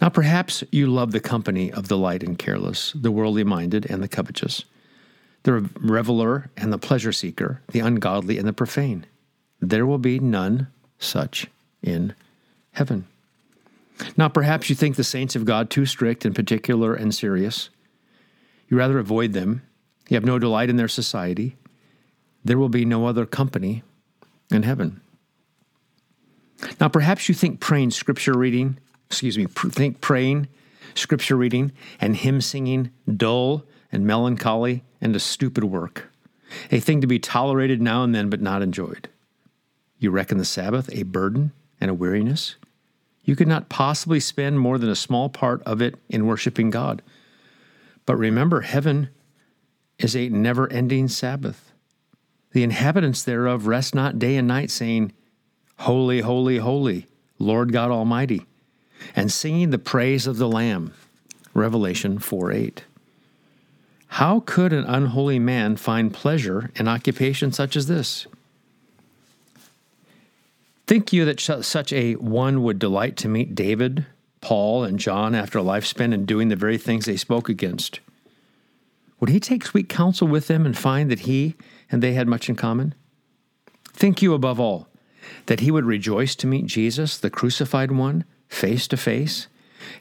Now, 0.02 0.10
perhaps 0.10 0.64
you 0.72 0.88
love 0.88 1.12
the 1.12 1.20
company 1.20 1.72
of 1.72 1.88
the 1.88 1.98
light 1.98 2.24
and 2.24 2.38
careless, 2.38 2.92
the 2.94 3.12
worldly 3.12 3.44
minded 3.44 3.86
and 3.90 4.04
the 4.04 4.08
covetous, 4.08 4.66
the 5.44 5.70
reveler 5.80 6.50
and 6.58 6.74
the 6.74 6.78
pleasure 6.78 7.14
seeker, 7.14 7.62
the 7.72 7.80
ungodly 7.80 8.38
and 8.38 8.48
the 8.48 8.54
profane. 8.54 9.06
There 9.62 9.86
will 9.86 10.00
be 10.00 10.20
none 10.20 10.68
such 11.00 11.48
in 11.82 12.16
heaven. 12.74 13.06
Now, 14.18 14.28
perhaps 14.28 14.70
you 14.70 14.76
think 14.76 14.96
the 14.96 15.04
saints 15.04 15.36
of 15.36 15.46
God 15.46 15.70
too 15.70 15.86
strict 15.86 16.26
and 16.26 16.36
particular 16.36 16.94
and 16.94 17.14
serious. 17.14 17.70
You 18.68 18.78
rather 18.78 19.00
avoid 19.00 19.34
them. 19.34 19.62
You 20.10 20.16
have 20.16 20.26
no 20.26 20.40
delight 20.40 20.70
in 20.70 20.76
their 20.76 20.88
society. 20.88 21.56
There 22.44 22.58
will 22.58 22.70
be 22.70 22.86
no 22.86 23.06
other 23.06 23.26
company 23.26 23.84
in 24.52 24.64
heaven. 24.64 25.02
Now, 26.80 26.88
perhaps 26.88 27.28
you 27.28 27.36
think 27.36 27.60
praying 27.60 27.92
scripture 27.92 28.38
reading, 28.38 28.80
excuse 29.08 29.38
me, 29.38 29.46
think 29.46 30.02
praying, 30.02 30.48
scripture 30.96 31.36
reading, 31.36 31.72
and 32.00 32.16
hymn 32.16 32.42
singing 32.42 32.92
dull 33.16 33.66
and 33.92 34.06
melancholy 34.06 34.84
and 35.02 35.16
a 35.16 35.20
stupid 35.20 35.64
work, 35.66 36.12
a 36.72 36.80
thing 36.80 37.02
to 37.02 37.08
be 37.08 37.20
tolerated 37.20 37.82
now 37.82 38.04
and 38.04 38.14
then 38.14 38.30
but 38.30 38.42
not 38.42 38.62
enjoyed. 38.62 39.10
You 40.00 40.12
reckon 40.12 40.38
the 40.38 40.46
Sabbath 40.46 40.90
a 40.94 41.04
burden 41.04 41.52
and 41.80 41.90
a 41.90 41.94
weariness? 41.94 42.56
You 43.24 43.36
could 43.36 43.48
not 43.48 43.70
possibly 43.70 44.20
spend 44.20 44.60
more 44.60 44.78
than 44.78 44.90
a 44.90 44.96
small 44.96 45.30
part 45.30 45.64
of 45.64 45.82
it 45.82 45.96
in 46.10 46.26
worshiping 46.26 46.70
God. 46.70 47.02
But 48.06 48.18
remember, 48.18 48.62
heaven 48.62 49.10
is 49.98 50.16
a 50.16 50.28
never 50.30 50.72
ending 50.72 51.08
Sabbath. 51.08 51.73
The 52.54 52.64
inhabitants 52.64 53.24
thereof 53.24 53.68
rest 53.68 53.94
not 53.94 54.20
day 54.20 54.38
and 54.38 54.48
night, 54.48 54.72
saying, 54.72 55.12
Holy, 55.80 56.22
holy, 56.22 56.58
holy, 56.58 57.08
Lord 57.40 57.74
God 57.74 57.92
Almighty, 57.92 58.46
and 59.16 59.32
singing 59.32 59.72
the 59.72 59.80
praise 59.80 60.28
of 60.28 60.38
the 60.38 60.48
Lamb. 60.48 60.94
Revelation 61.54 62.20
4 62.20 62.52
8. 62.52 62.84
How 64.08 64.42
could 64.42 64.72
an 64.72 64.86
unholy 64.86 65.40
man 65.40 65.76
find 65.76 66.14
pleasure 66.14 66.72
in 66.76 66.88
occupation 66.88 67.52
such 67.52 67.76
as 67.76 67.88
this? 67.88 68.28
Think 70.86 71.12
you 71.12 71.26
that 71.26 71.40
such 71.40 71.92
a 71.92 72.14
one 72.14 72.62
would 72.62 72.78
delight 72.78 73.18
to 73.18 73.28
meet 73.28 73.56
David, 73.56 74.06
Paul, 74.42 74.84
and 74.84 75.00
John 75.00 75.34
after 75.34 75.58
a 75.58 75.64
life 75.64 75.86
spent 75.86 76.14
in 76.14 76.26
doing 76.26 76.50
the 76.50 76.56
very 76.56 76.78
things 76.78 77.06
they 77.06 77.18
spoke 77.18 77.50
against? 77.50 78.00
Would 79.20 79.30
he 79.30 79.40
take 79.40 79.66
sweet 79.66 79.90
counsel 79.90 80.28
with 80.28 80.48
them 80.48 80.66
and 80.66 80.78
find 80.78 81.10
that 81.10 81.22
he 81.22 81.56
and 81.92 82.02
they 82.02 82.14
had 82.14 82.28
much 82.28 82.50
in 82.50 82.56
common? 82.56 82.96
Think 83.94 84.22
you, 84.22 84.34
above 84.34 84.60
all, 84.60 84.88
that 85.46 85.62
he 85.62 85.72
would 85.72 85.86
rejoice 85.86 86.36
to 86.36 86.48
meet 86.48 86.66
Jesus, 86.66 87.18
the 87.18 87.30
crucified 87.30 87.92
one, 87.92 88.26
face 88.48 88.88
to 88.90 88.98
face, 88.98 89.48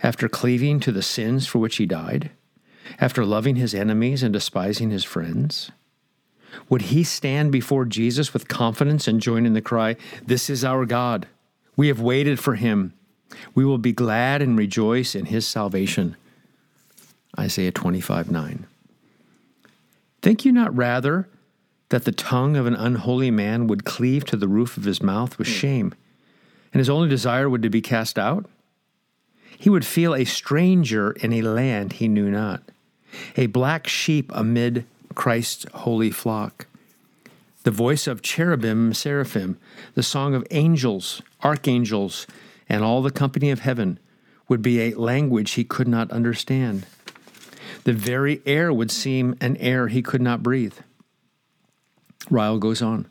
after 0.03 0.29
cleaving 0.29 0.81
to 0.81 0.93
the 0.93 1.03
sins 1.03 1.47
for 1.47 1.59
which 1.59 1.77
he 1.77 1.87
died, 1.87 2.31
after 3.01 3.25
loving 3.25 3.57
his 3.57 3.75
enemies 3.75 4.23
and 4.23 4.33
despising 4.33 4.91
his 4.91 5.05
friends? 5.05 5.71
Would 6.69 6.83
he 6.83 7.05
stand 7.05 7.53
before 7.53 7.85
Jesus 7.85 8.33
with 8.33 8.49
confidence 8.49 9.09
and 9.09 9.21
join 9.21 9.47
in 9.47 9.55
the 9.55 9.62
cry, 9.62 9.97
This 10.25 10.51
is 10.51 10.65
our 10.65 10.85
God. 10.87 11.27
We 11.77 11.89
have 11.89 12.01
waited 12.01 12.39
for 12.39 12.55
him. 12.55 12.93
We 13.55 13.65
will 13.65 13.79
be 13.79 13.93
glad 13.93 14.43
and 14.43 14.59
rejoice 14.59 15.15
in 15.15 15.27
his 15.27 15.47
salvation. 15.47 16.17
Isaiah 17.39 17.73
25 17.73 18.31
9. 18.31 18.67
Think 20.21 20.45
you 20.45 20.53
not 20.53 20.75
rather 20.77 21.29
that 21.93 22.07
the 22.07 22.11
tongue 22.11 22.57
of 22.57 22.65
an 22.65 22.75
unholy 22.75 23.31
man 23.31 23.67
would 23.67 23.85
cleave 23.85 24.25
to 24.25 24.35
the 24.35 24.49
roof 24.49 24.79
of 24.79 24.85
his 24.85 25.03
mouth 25.03 25.37
with 25.37 25.47
hmm. 25.47 25.53
shame, 25.53 25.95
and 26.73 26.81
his 26.81 26.89
only 26.89 27.07
desire 27.07 27.51
would 27.51 27.61
to 27.61 27.69
be 27.69 27.83
cast 27.83 28.19
out? 28.19 28.47
He 29.59 29.69
would 29.69 29.85
feel 29.85 30.15
a 30.15 30.25
stranger 30.25 31.13
in 31.13 31.35
a 31.35 31.43
land 31.43 31.95
he 31.95 32.09
knew 32.09 32.31
not, 32.31 32.63
a 33.37 33.47
black 33.47 33.87
sheep 33.87 34.33
amid 34.35 34.87
Christ's 35.15 35.67
holy 35.75 36.11
flock. 36.11 36.67
The 37.65 37.71
voice 37.71 38.07
of 38.07 38.23
cherubim, 38.23 38.95
seraphim, 38.95 39.59
the 39.95 40.03
song 40.03 40.35
of 40.35 40.47
angels, 40.51 41.21
archangels, 41.45 42.27
and 42.71 42.83
all 42.83 43.03
the 43.03 43.11
company 43.11 43.51
of 43.51 43.61
heaven 43.61 43.99
would 44.49 44.63
be 44.63 44.81
a 44.81 44.95
language 44.95 45.53
he 45.53 45.63
could 45.63 45.89
not 45.89 46.11
understand. 46.11 46.87
The 47.85 47.93
very 47.93 48.41
air 48.47 48.73
would 48.73 48.91
seem 48.91 49.37
an 49.43 49.59
air 49.59 49.89
he 49.89 50.01
could 50.01 50.23
not 50.23 50.43
breathe. 50.43 50.79
Ryle 52.31 52.59
goes 52.59 52.83
on 52.83 53.07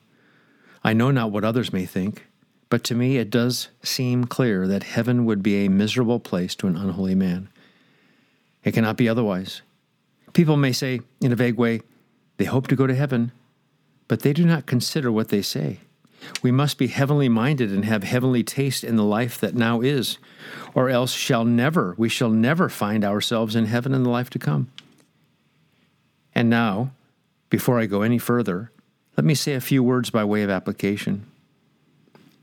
I 0.84 0.94
know 0.94 1.12
not 1.12 1.32
what 1.32 1.44
others 1.44 1.72
may 1.72 1.86
think, 1.86 2.25
but 2.70 2.84
to 2.86 2.96
me 2.96 3.18
it 3.18 3.30
does 3.30 3.70
seem 3.84 4.25
clear 4.25 4.68
that 4.68 4.84
heaven 4.84 5.25
would 5.25 5.44
be 5.44 5.65
a 5.65 5.70
miserable 5.70 6.20
place 6.20 6.56
to 6.56 6.68
an 6.68 6.75
unholy 6.75 7.15
man. 7.15 7.50
It 8.63 8.74
cannot 8.74 8.98
be 8.98 9.08
otherwise. 9.08 9.62
People 10.34 10.58
may 10.58 10.72
say, 10.72 11.01
in 11.20 11.32
a 11.32 11.36
vague 11.36 11.58
way, 11.58 11.82
they 12.38 12.46
hope 12.46 12.68
to 12.68 12.75
go 12.75 12.88
to 12.88 12.96
heaven, 12.96 13.32
but 14.08 14.22
they 14.22 14.34
do 14.34 14.46
not 14.46 14.65
consider 14.65 15.12
what 15.12 15.30
they 15.30 15.41
say. 15.41 15.80
We 16.41 16.51
must 16.51 16.77
be 16.77 16.88
heavenly 16.88 17.30
minded 17.30 17.72
and 17.72 17.86
have 17.86 18.03
heavenly 18.03 18.44
taste 18.44 18.84
in 18.84 18.96
the 18.96 19.03
life 19.03 19.39
that 19.39 19.56
now 19.56 19.82
is, 19.82 20.18
or 20.74 20.89
else 20.89 21.12
shall 21.12 21.44
never, 21.44 21.96
we 21.98 22.10
shall 22.10 22.30
never 22.30 22.70
find 22.70 23.03
ourselves 23.03 23.56
in 23.56 23.65
heaven 23.65 23.94
in 23.94 24.03
the 24.03 24.10
life 24.10 24.30
to 24.32 24.39
come. 24.39 24.72
And 26.34 26.50
now, 26.50 26.91
before 27.50 27.80
I 27.80 27.88
go 27.88 28.03
any 28.03 28.20
further, 28.20 28.72
let 29.18 29.25
me 29.25 29.36
say 29.36 29.53
a 29.53 29.62
few 29.62 29.84
words 29.84 30.10
by 30.10 30.24
way 30.24 30.44
of 30.44 30.50
application. 30.50 31.25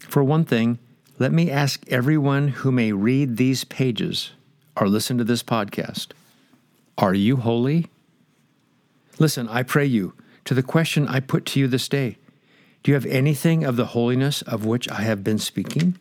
For 0.00 0.22
one 0.22 0.44
thing, 0.44 0.78
let 1.18 1.32
me 1.32 1.50
ask 1.50 1.82
everyone 1.88 2.48
who 2.48 2.70
may 2.70 2.92
read 2.92 3.36
these 3.36 3.64
pages 3.64 4.32
or 4.76 4.88
listen 4.88 5.18
to 5.18 5.24
this 5.24 5.42
podcast 5.42 6.08
Are 6.96 7.14
you 7.14 7.36
holy? 7.36 7.86
Listen, 9.18 9.48
I 9.48 9.62
pray 9.64 9.86
you, 9.86 10.14
to 10.44 10.54
the 10.54 10.62
question 10.62 11.08
I 11.08 11.20
put 11.20 11.44
to 11.46 11.60
you 11.60 11.68
this 11.68 11.88
day 11.88 12.18
Do 12.82 12.90
you 12.90 12.94
have 12.94 13.06
anything 13.06 13.64
of 13.64 13.76
the 13.76 13.86
holiness 13.86 14.42
of 14.42 14.64
which 14.64 14.88
I 14.88 15.02
have 15.02 15.24
been 15.24 15.38
speaking? 15.38 15.98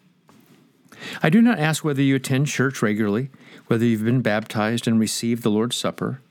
I 1.24 1.29
do 1.29 1.41
not 1.41 1.59
ask 1.59 1.83
whether 1.83 2.01
you 2.01 2.15
attend 2.15 2.47
church 2.47 2.81
regularly, 2.81 3.29
whether 3.67 3.86
you've 3.86 4.05
been 4.05 4.21
baptized 4.21 4.88
and 4.88 5.00
received 5.00 5.43
the 5.43 5.51
Lord's 5.51 5.75
Supper, 5.75 6.21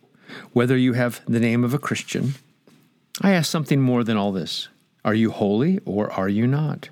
whether 0.53 0.77
you 0.77 0.93
have 0.93 1.21
the 1.27 1.41
name 1.41 1.65
of 1.65 1.75
a 1.75 1.79
Christian. 1.79 2.35
I 3.23 3.33
ask 3.33 3.51
something 3.51 3.81
more 3.81 4.05
than 4.05 4.17
all 4.17 4.33
this 4.33 4.69
Are 5.05 5.15
you 5.15 5.31
holy 5.31 5.81
or 5.85 6.13
are 6.13 6.29
you 6.29 6.47
not? 6.47 6.91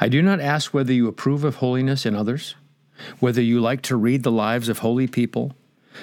I 0.00 0.08
do 0.08 0.22
not 0.22 0.40
ask 0.40 0.72
whether 0.72 0.92
you 0.92 1.08
approve 1.08 1.44
of 1.44 1.56
holiness 1.56 2.06
in 2.06 2.14
others, 2.14 2.54
whether 3.20 3.42
you 3.42 3.60
like 3.60 3.82
to 3.82 3.96
read 3.96 4.22
the 4.22 4.32
lives 4.32 4.68
of 4.68 4.78
holy 4.78 5.06
people, 5.06 5.54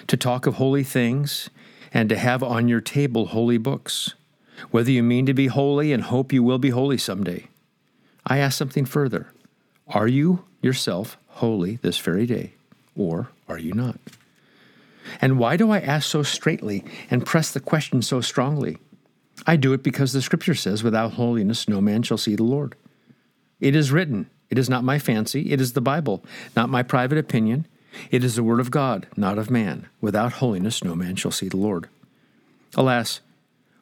to 0.08 0.17
talk 0.17 0.46
of 0.46 0.55
holy 0.55 0.84
things, 0.84 1.50
and 1.93 2.08
to 2.10 2.17
have 2.17 2.43
on 2.43 2.67
your 2.67 2.81
table 2.81 3.27
holy 3.27 3.58
books, 3.58 4.13
whether 4.72 4.91
you 4.91 5.03
mean 5.03 5.25
to 5.25 5.34
be 5.34 5.48
holy 5.48 5.91
and 5.91 6.03
hope 6.03 6.31
you 6.31 6.43
will 6.43 6.60
be 6.60 6.70
holy 6.70 6.98
someday. 6.98 7.48
I 8.25 8.38
ask 8.38 8.58
something 8.58 8.86
further 8.86 9.27
Are 9.88 10.08
you 10.08 10.46
yourself 10.62 11.17
holy 11.27 11.77
this 11.77 11.98
very 11.98 12.25
day, 12.25 12.53
or 12.96 13.29
are 13.50 13.60
you 13.60 13.74
not? 13.74 14.00
And 15.20 15.39
why 15.39 15.58
do 15.58 15.72
I 15.72 15.79
ask 15.79 16.10
so 16.10 16.24
straightly 16.24 16.86
and 17.10 17.25
press 17.25 17.51
the 17.51 17.60
question 17.60 18.01
so 18.01 18.22
strongly? 18.22 18.77
I 19.46 19.56
do 19.56 19.74
it 19.74 19.84
because 19.84 20.14
the 20.14 20.22
Scripture 20.22 20.56
says, 20.56 20.84
Without 20.84 21.14
holiness 21.14 21.68
no 21.68 21.82
man 21.82 22.04
shall 22.04 22.18
see 22.18 22.36
the 22.36 22.44
Lord. 22.44 22.76
It 23.60 23.76
is 23.76 23.92
written. 23.92 24.30
It 24.50 24.58
is 24.58 24.70
not 24.70 24.84
my 24.84 25.00
fancy. 25.00 25.52
It 25.52 25.62
is 25.62 25.74
the 25.74 25.82
Bible, 25.82 26.24
not 26.56 26.70
my 26.70 26.84
private 26.84 27.18
opinion. 27.18 27.68
It 28.10 28.24
is 28.24 28.36
the 28.36 28.44
word 28.44 28.60
of 28.60 28.72
God, 28.72 29.08
not 29.16 29.38
of 29.38 29.50
man. 29.50 29.88
Without 30.00 30.34
holiness, 30.34 30.84
no 30.84 30.96
man 30.96 31.16
shall 31.16 31.32
see 31.32 31.48
the 31.48 31.58
Lord. 31.58 31.88
Alas, 32.76 33.22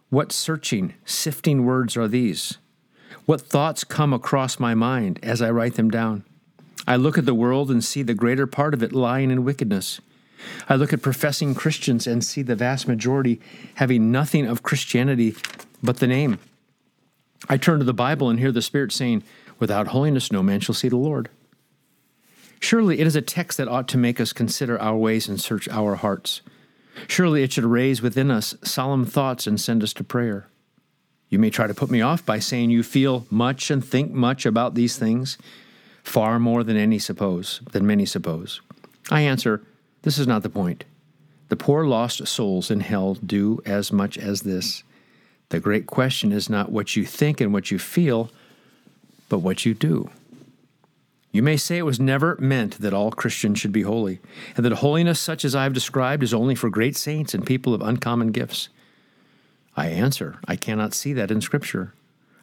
what 0.10 0.32
searching, 0.32 0.96
sifting 1.06 1.66
words 1.66 1.96
are 1.96 2.08
these? 2.08 2.58
What 3.25 3.42
thoughts 3.42 3.84
come 3.84 4.13
across 4.13 4.60
my 4.60 4.74
mind 4.74 5.20
as 5.22 5.42
I 5.42 5.51
write 5.51 5.75
them 5.75 5.92
down? 5.92 6.24
I 6.88 6.96
look 6.96 7.18
at 7.18 7.25
the 7.25 7.36
world 7.36 7.70
and 7.70 7.84
see 7.84 8.01
the 8.01 8.16
greater 8.16 8.48
part 8.48 8.74
of 8.74 8.82
it 8.82 8.94
lying 8.94 9.30
in 9.30 9.44
wickedness. 9.44 10.01
I 10.67 10.75
look 10.75 10.93
at 10.93 11.01
professing 11.01 11.55
Christians 11.55 12.08
and 12.08 12.24
see 12.24 12.41
the 12.41 12.55
vast 12.55 12.88
majority 12.88 13.39
having 13.75 14.12
nothing 14.12 14.46
of 14.46 14.63
Christianity 14.63 15.36
but 15.81 15.98
the 15.98 16.08
name. 16.08 16.39
I 17.48 17.58
turn 17.58 17.79
to 17.79 17.86
the 17.86 17.93
Bible 17.93 18.29
and 18.29 18.39
hear 18.39 18.51
the 18.51 18.62
Spirit 18.62 18.91
saying, 18.91 19.24
Without 19.60 19.88
holiness, 19.88 20.31
no 20.31 20.41
man 20.41 20.60
shall 20.60 20.75
see 20.75 20.89
the 20.89 20.98
Lord. 20.98 21.29
Surely 22.60 23.00
it 23.00 23.08
is 23.08 23.15
a 23.15 23.22
text 23.22 23.58
that 23.58 23.67
ought 23.67 23.88
to 23.89 23.98
make 23.98 24.19
us 24.19 24.34
consider 24.34 24.79
our 24.79 24.96
ways 24.96 25.27
and 25.27 25.39
search 25.39 25.67
our 25.69 25.96
hearts. 25.96 26.41
Surely 27.08 27.43
it 27.43 27.53
should 27.53 27.63
raise 27.63 28.01
within 28.01 28.29
us 28.29 28.55
solemn 28.63 29.05
thoughts 29.05 29.48
and 29.48 29.60
send 29.60 29.84
us 29.84 29.93
to 29.93 30.03
prayer. 30.03 30.48
You 31.29 31.39
may 31.39 31.50
try 31.50 31.67
to 31.67 31.74
put 31.74 31.91
me 31.91 32.01
off 32.01 32.25
by 32.25 32.39
saying 32.39 32.72
you 32.72 32.84
feel 32.84 33.25
much 33.29 33.69
and 33.69 33.86
think 33.86 34.12
much 34.12 34.46
about 34.46 34.75
these 34.75 34.98
things, 34.98 35.38
far 36.03 36.39
more 36.39 36.63
than 36.63 36.75
any 36.75 37.00
suppose, 37.00 37.62
than 37.72 37.86
many 37.86 38.05
suppose. 38.05 38.62
I 39.12 39.22
answer, 39.22 39.62
this 40.01 40.18
is 40.18 40.27
not 40.27 40.44
the 40.44 40.50
point. 40.50 40.86
The 41.50 41.56
poor 41.56 41.86
lost 41.86 42.25
souls 42.27 42.70
in 42.72 42.79
hell 42.79 43.15
do 43.15 43.62
as 43.65 43.91
much 43.91 44.18
as 44.18 44.41
this. 44.41 44.84
The 45.50 45.60
great 45.60 45.88
question 45.88 46.32
is 46.32 46.50
not 46.50 46.72
what 46.72 46.96
you 46.96 47.06
think 47.06 47.41
and 47.41 47.51
what 47.51 47.72
you 47.72 47.79
feel, 47.79 48.29
but 49.29 49.39
what 49.39 49.65
you 49.65 49.74
do. 49.74 50.10
You 51.32 51.44
may 51.44 51.58
say 51.58 51.77
it 51.77 51.84
was 51.84 52.00
never 52.00 52.38
meant 52.39 52.79
that 52.82 52.94
all 52.94 53.12
Christians 53.12 53.60
should 53.60 53.72
be 53.72 53.84
holy, 53.84 54.20
and 54.56 54.65
that 54.65 54.74
holiness 54.74 55.20
such 55.20 55.46
as 55.46 55.56
I 55.56 55.63
have 55.63 55.74
described 55.74 56.24
is 56.24 56.34
only 56.34 56.56
for 56.56 56.70
great 56.70 56.96
saints 56.96 57.34
and 57.34 57.46
people 57.46 57.74
of 57.74 57.82
uncommon 57.82 58.32
gifts. 58.32 58.70
I 59.77 59.88
answer, 59.88 60.39
I 60.48 60.56
cannot 60.56 60.94
see 60.94 61.13
that 61.13 61.32
in 61.32 61.41
Scripture. 61.41 61.94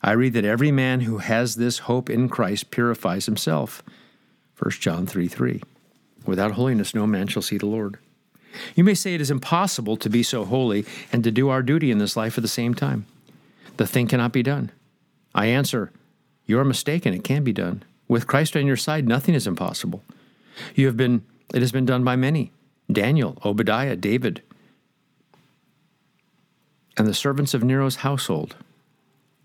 I 0.02 0.12
read 0.12 0.34
that 0.34 0.44
every 0.44 0.70
man 0.70 1.00
who 1.00 1.18
has 1.18 1.56
this 1.56 1.80
hope 1.80 2.08
in 2.08 2.28
Christ 2.28 2.70
purifies 2.70 3.26
himself. 3.26 3.82
1 4.58 4.70
John 4.72 5.06
3 5.06 5.26
3. 5.26 5.62
Without 6.26 6.52
holiness, 6.52 6.94
no 6.94 7.06
man 7.06 7.28
shall 7.28 7.42
see 7.42 7.58
the 7.58 7.66
Lord. 7.66 7.98
You 8.74 8.84
may 8.84 8.94
say 8.94 9.14
it 9.14 9.20
is 9.20 9.30
impossible 9.30 9.96
to 9.98 10.08
be 10.08 10.22
so 10.22 10.44
holy 10.44 10.84
and 11.12 11.22
to 11.24 11.30
do 11.30 11.48
our 11.48 11.62
duty 11.62 11.90
in 11.90 11.98
this 11.98 12.16
life 12.16 12.36
at 12.38 12.42
the 12.42 12.48
same 12.48 12.74
time. 12.74 13.06
The 13.76 13.86
thing 13.86 14.06
cannot 14.06 14.32
be 14.32 14.42
done. 14.42 14.72
I 15.34 15.46
answer, 15.46 15.92
You 16.46 16.58
are 16.58 16.64
mistaken. 16.64 17.12
It 17.14 17.24
can 17.24 17.44
be 17.44 17.52
done. 17.52 17.82
With 18.08 18.26
Christ 18.26 18.56
on 18.56 18.66
your 18.66 18.76
side, 18.76 19.06
nothing 19.06 19.34
is 19.34 19.46
impossible. 19.46 20.02
You 20.74 20.86
have 20.86 20.96
been, 20.96 21.24
it 21.52 21.60
has 21.60 21.72
been 21.72 21.86
done 21.86 22.04
by 22.04 22.16
many 22.16 22.52
Daniel, 22.90 23.36
Obadiah, 23.44 23.96
David, 23.96 24.42
and 26.96 27.06
the 27.06 27.14
servants 27.14 27.52
of 27.52 27.62
Nero's 27.62 27.96
household 27.96 28.56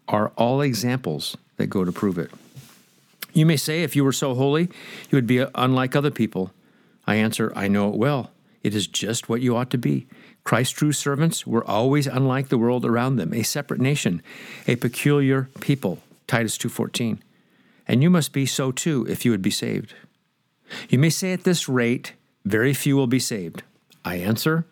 are 0.08 0.32
all 0.38 0.62
examples 0.62 1.36
that 1.58 1.68
go 1.68 1.84
to 1.84 1.92
prove 1.92 2.18
it. 2.18 2.32
You 3.34 3.46
may 3.46 3.58
say, 3.58 3.84
if 3.84 3.96
you 3.96 4.04
were 4.04 4.14
so 4.14 4.36
holy, 4.36 4.64
you 5.10 5.16
would 5.16 5.28
be 5.28 5.46
unlike 5.56 5.96
other 5.96 6.12
people. 6.12 6.52
I 7.06 7.16
answer, 7.16 7.52
I 7.56 7.68
know 7.68 7.90
it 7.90 7.96
well. 7.96 8.32
It 8.64 8.76
is 8.76 8.88
just 8.88 9.28
what 9.28 9.42
you 9.42 9.56
ought 9.56 9.72
to 9.72 9.78
be. 9.78 10.08
Christ's 10.44 10.74
true 10.74 10.92
servants 10.92 11.46
were 11.46 11.68
always 11.68 12.08
unlike 12.08 12.50
the 12.50 12.58
world 12.58 12.86
around 12.86 13.16
them, 13.16 13.34
a 13.34 13.44
separate 13.44 13.80
nation, 13.80 14.22
a 14.68 14.76
peculiar 14.76 15.50
people. 15.60 16.00
Titus 16.28 16.58
2:14. 16.58 17.20
And 17.88 18.02
you 18.02 18.10
must 18.10 18.34
be 18.34 18.46
so 18.46 18.72
too 18.72 19.06
if 19.10 19.26
you 19.26 19.32
would 19.32 19.42
be 19.42 19.52
saved. 19.52 19.94
You 20.90 21.00
may 21.00 21.10
say 21.10 21.34
at 21.34 21.44
this 21.44 21.68
rate, 21.68 22.14
very 22.46 22.74
few 22.74 22.96
will 22.96 23.08
be 23.08 23.20
saved. 23.20 23.64
I 24.06 24.16
answer, 24.16 24.66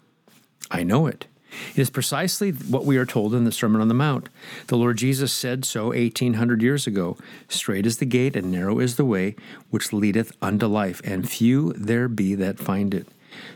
I 0.71 0.83
know 0.83 1.07
it. 1.07 1.27
It 1.75 1.81
is 1.81 1.89
precisely 1.89 2.51
what 2.51 2.85
we 2.85 2.97
are 2.97 3.05
told 3.05 3.33
in 3.33 3.43
the 3.43 3.51
Sermon 3.51 3.81
on 3.81 3.87
the 3.87 3.93
Mount. 3.93 4.29
The 4.67 4.77
Lord 4.77 4.97
Jesus 4.97 5.33
said 5.33 5.65
so 5.65 5.87
1800 5.87 6.61
years 6.61 6.87
ago 6.87 7.17
Straight 7.47 7.85
is 7.85 7.97
the 7.97 8.05
gate 8.05 8.35
and 8.35 8.51
narrow 8.51 8.79
is 8.79 8.95
the 8.95 9.05
way 9.05 9.35
which 9.69 9.93
leadeth 9.93 10.35
unto 10.41 10.67
life, 10.67 11.01
and 11.03 11.29
few 11.29 11.73
there 11.73 12.07
be 12.07 12.35
that 12.35 12.59
find 12.59 12.93
it. 12.93 13.07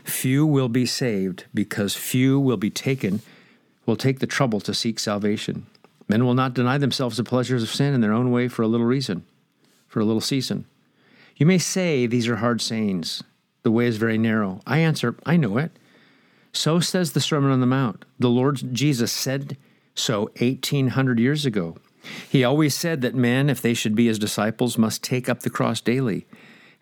Few 0.04 0.46
will 0.46 0.68
be 0.68 0.86
saved 0.86 1.44
because 1.52 1.94
few 1.94 2.38
will 2.38 2.56
be 2.56 2.70
taken, 2.70 3.20
will 3.86 3.96
take 3.96 4.20
the 4.20 4.26
trouble 4.26 4.60
to 4.60 4.74
seek 4.74 4.98
salvation. 4.98 5.66
Men 6.08 6.24
will 6.24 6.34
not 6.34 6.54
deny 6.54 6.78
themselves 6.78 7.16
the 7.16 7.24
pleasures 7.24 7.62
of 7.62 7.70
sin 7.70 7.94
in 7.94 8.00
their 8.00 8.12
own 8.12 8.30
way 8.30 8.48
for 8.48 8.62
a 8.62 8.68
little 8.68 8.86
reason, 8.86 9.24
for 9.86 10.00
a 10.00 10.04
little 10.04 10.20
season. 10.20 10.66
You 11.36 11.46
may 11.46 11.58
say 11.58 12.06
these 12.06 12.28
are 12.28 12.36
hard 12.36 12.60
sayings. 12.60 13.22
The 13.62 13.70
way 13.70 13.86
is 13.86 13.96
very 13.96 14.18
narrow. 14.18 14.60
I 14.66 14.78
answer, 14.78 15.16
I 15.24 15.36
know 15.36 15.56
it. 15.58 15.72
So 16.54 16.80
says 16.80 17.12
the 17.12 17.20
Sermon 17.20 17.50
on 17.50 17.60
the 17.60 17.66
Mount. 17.66 18.04
The 18.18 18.30
Lord 18.30 18.72
Jesus 18.72 19.12
said 19.12 19.56
so 19.94 20.30
1800 20.38 21.18
years 21.18 21.44
ago. 21.44 21.76
He 22.28 22.44
always 22.44 22.74
said 22.74 23.00
that 23.00 23.14
men, 23.14 23.50
if 23.50 23.60
they 23.60 23.74
should 23.74 23.94
be 23.94 24.06
his 24.06 24.18
disciples, 24.18 24.78
must 24.78 25.02
take 25.02 25.28
up 25.28 25.40
the 25.40 25.50
cross 25.50 25.80
daily, 25.80 26.26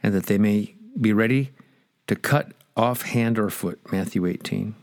and 0.03 0.13
that 0.15 0.27
they 0.27 0.39
may 0.39 0.75
be 1.01 1.13
ready 1.13 1.53
to 2.07 2.17
cut 2.17 2.53
off 2.77 3.03
hand 3.03 3.39
or 3.39 3.49
foot, 3.49 3.81
Matthew 3.91 4.27
18. 4.27 4.75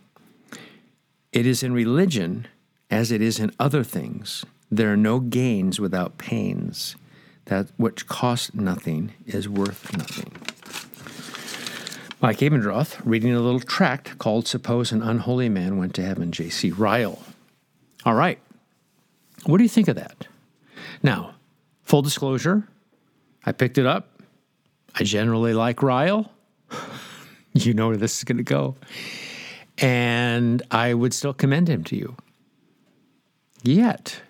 It 1.31 1.45
is 1.45 1.61
in 1.61 1.73
religion 1.73 2.47
as 2.89 3.11
it 3.11 3.21
is 3.21 3.39
in 3.39 3.51
other 3.59 3.83
things. 3.83 4.43
There 4.71 4.91
are 4.91 4.97
no 4.97 5.19
gains 5.19 5.79
without 5.79 6.17
pains. 6.17 6.95
That 7.45 7.67
which 7.77 8.07
costs 8.07 8.53
nothing 8.53 9.13
is 9.25 9.47
worth 9.47 9.95
nothing. 9.95 10.31
Mike 12.21 12.39
Abendroth 12.39 12.99
reading 13.05 13.33
a 13.33 13.39
little 13.39 13.61
tract 13.61 14.17
called 14.17 14.45
Suppose 14.45 14.91
an 14.91 15.01
Unholy 15.01 15.47
Man 15.47 15.77
Went 15.77 15.93
to 15.95 16.01
Heaven, 16.01 16.33
J.C. 16.33 16.69
Ryle. 16.71 17.23
All 18.05 18.13
right. 18.13 18.39
What 19.45 19.57
do 19.57 19.63
you 19.63 19.69
think 19.69 19.87
of 19.87 19.95
that? 19.95 20.27
Now, 21.01 21.35
full 21.83 22.01
disclosure, 22.01 22.67
I 23.45 23.53
picked 23.53 23.77
it 23.77 23.85
up. 23.85 24.21
I 24.95 25.03
generally 25.03 25.53
like 25.53 25.81
Ryle. 25.81 26.29
you 27.53 27.73
know 27.73 27.87
where 27.87 27.95
this 27.95 28.17
is 28.17 28.25
going 28.25 28.35
to 28.37 28.43
go. 28.43 28.75
And 29.77 30.61
I 30.71 30.93
would 30.93 31.13
still 31.13 31.33
commend 31.33 31.69
him 31.69 31.85
to 31.85 31.95
you. 31.95 32.17
Yet, 33.63 34.21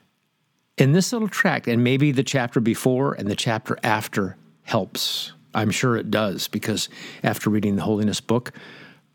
in 0.77 0.91
this 0.91 1.11
little 1.11 1.27
tract, 1.27 1.67
and 1.67 1.83
maybe 1.83 2.11
the 2.11 2.23
chapter 2.23 2.59
before 2.59 3.13
and 3.13 3.27
the 3.27 3.35
chapter 3.35 3.79
after 3.81 4.37
helps. 4.61 5.33
I'm 5.53 5.71
sure 5.71 5.95
it 5.95 6.11
does, 6.11 6.47
because 6.47 6.89
after 7.23 7.49
reading 7.49 7.75
the 7.75 7.81
Holiness 7.81 8.21
book 8.21 8.51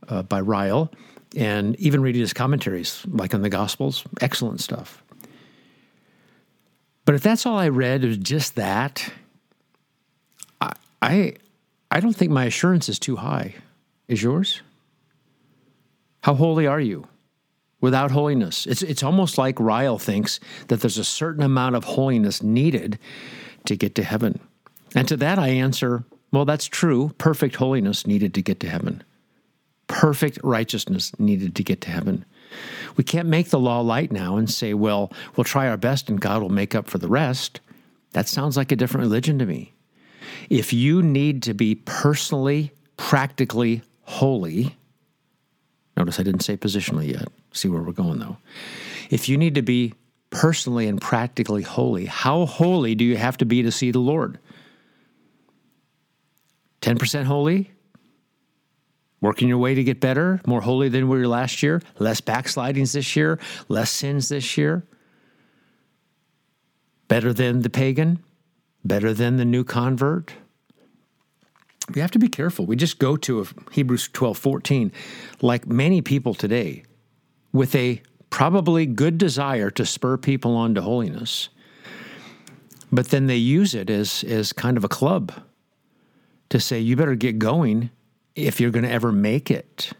uh, 0.09 0.23
by 0.23 0.41
Ryle, 0.41 0.91
and 1.37 1.75
even 1.81 2.03
reading 2.03 2.21
his 2.21 2.33
commentaries, 2.33 3.05
like 3.09 3.35
on 3.35 3.43
the 3.43 3.49
Gospels, 3.49 4.05
excellent 4.21 4.61
stuff. 4.61 5.03
But 7.05 7.15
if 7.15 7.23
that's 7.23 7.45
all 7.45 7.59
I 7.59 7.69
read, 7.69 8.05
is 8.05 8.17
just 8.17 8.55
that, 8.55 9.13
I, 10.61 10.73
I, 11.03 11.35
I 11.91 12.01
don't 12.01 12.15
think 12.15 12.31
my 12.31 12.45
assurance 12.45 12.89
is 12.89 12.99
too 12.99 13.17
high. 13.17 13.55
Is 14.09 14.23
yours? 14.23 14.63
How 16.23 16.35
holy 16.35 16.67
are 16.67 16.81
you? 16.81 17.07
Without 17.81 18.13
holiness, 18.13 18.67
it's 18.67 18.81
it's 18.81 19.03
almost 19.03 19.37
like 19.37 19.61
Ryle 19.61 19.99
thinks 19.99 20.41
that 20.69 20.81
there's 20.81 20.97
a 20.97 21.05
certain 21.05 21.43
amount 21.43 21.77
of 21.77 21.85
holiness 21.85 22.43
needed 22.43 22.99
to 23.67 23.77
get 23.77 23.95
to 23.97 24.03
heaven. 24.03 24.41
And 24.95 25.07
to 25.09 25.19
that 25.19 25.39
I 25.39 25.49
answer, 25.49 26.05
well, 26.35 26.45
that's 26.45 26.67
true. 26.67 27.13
Perfect 27.19 27.57
holiness 27.57 28.07
needed 28.07 28.35
to 28.35 28.43
get 28.43 28.61
to 28.61 28.69
heaven. 28.69 29.03
Perfect 29.87 30.39
righteousness 30.43 31.13
needed 31.19 31.55
to 31.57 31.63
get 31.63 31.81
to 31.83 31.91
heaven. 31.91 32.25
We 32.97 33.05
can't 33.05 33.29
make 33.29 33.51
the 33.51 33.59
law 33.59 33.81
light 33.81 34.13
now 34.13 34.37
and 34.37 34.51
say, 34.51 34.75
well, 34.75 35.13
we'll 35.37 35.45
try 35.45 35.69
our 35.69 35.77
best 35.77 36.09
and 36.09 36.21
God 36.21 36.41
will 36.41 36.49
make 36.49 36.75
up 36.75 36.89
for 36.89 36.99
the 36.99 37.09
rest. 37.09 37.61
That 38.13 38.29
sounds 38.29 38.57
like 38.57 38.73
a 38.73 38.77
different 38.77 39.07
religion 39.07 39.39
to 39.41 39.47
me. 39.47 39.73
If 40.49 40.73
you 40.73 41.03
need 41.03 41.43
to 41.45 41.55
be 41.55 41.75
personally, 41.75 42.73
practically 42.97 43.83
holy, 44.03 44.77
notice 45.97 46.21
I 46.21 46.23
didn't 46.23 46.43
say 46.43 46.57
positionally 46.57 47.13
yet. 47.13 47.29
See 47.53 47.69
where 47.69 47.83
we're 47.83 47.93
going 47.93 48.19
though. 48.19 48.37
If 49.11 49.29
you 49.29 49.37
need 49.37 49.55
to 49.57 49.63
be 49.63 49.95
personally 50.31 50.89
and 50.89 51.01
practically 51.01 51.63
holy, 51.63 52.07
how 52.07 52.47
holy 52.47 52.95
do 52.95 53.05
you 53.05 53.17
have 53.17 53.37
to 53.39 53.45
be 53.45 53.63
to 53.63 53.71
see 53.71 53.91
the 53.91 53.99
Lord? 54.01 54.39
10% 56.85 57.25
holy? 57.25 57.71
Working 59.23 59.49
your 59.49 59.57
way 59.57 59.75
to 59.75 59.83
get 59.83 60.01
better, 60.01 60.43
more 60.47 60.61
holy 60.61 60.91
than 60.91 61.09
we 61.09 61.19
were 61.19 61.27
last 61.27 61.63
year, 61.63 61.81
less 61.99 62.21
backslidings 62.21 62.93
this 62.93 63.17
year, 63.17 63.39
less 63.69 63.91
sins 63.91 64.29
this 64.29 64.59
year, 64.59 64.87
better 67.09 67.33
than 67.33 67.63
the 67.63 67.71
pagan, 67.71 68.23
better 68.85 69.15
than 69.15 69.39
the 69.39 69.47
new 69.47 69.65
convert. 69.65 70.35
We 71.95 72.03
have 72.03 72.11
to 72.11 72.19
be 72.19 72.29
careful. 72.29 72.67
We 72.67 72.77
just 72.77 72.99
go 72.99 73.17
to 73.17 73.47
Hebrews 73.73 74.09
12 74.13 74.37
14, 74.37 74.93
like 75.41 75.67
many 75.67 76.03
people 76.03 76.35
today, 76.35 76.85
with 77.51 77.75
a 77.75 78.03
probably 78.29 78.85
good 78.85 79.17
desire 79.17 79.71
to 79.71 79.87
spur 79.87 80.19
people 80.19 80.55
on 80.55 80.75
to 80.75 80.83
holiness. 80.83 81.49
But 82.93 83.09
then 83.09 83.27
they 83.27 83.37
use 83.37 83.75
it 83.75 83.89
as, 83.89 84.23
as 84.25 84.53
kind 84.53 84.77
of 84.77 84.85
a 84.85 84.89
club 84.89 85.33
to 86.51 86.61
say, 86.61 86.81
you 86.81 86.97
better 86.97 87.15
get 87.15 87.39
going 87.39 87.91
if 88.35 88.61
you're 88.61 88.71
going 88.71 88.85
to 88.85 88.91
ever 88.91 89.13
make 89.13 89.51
it. 89.51 89.93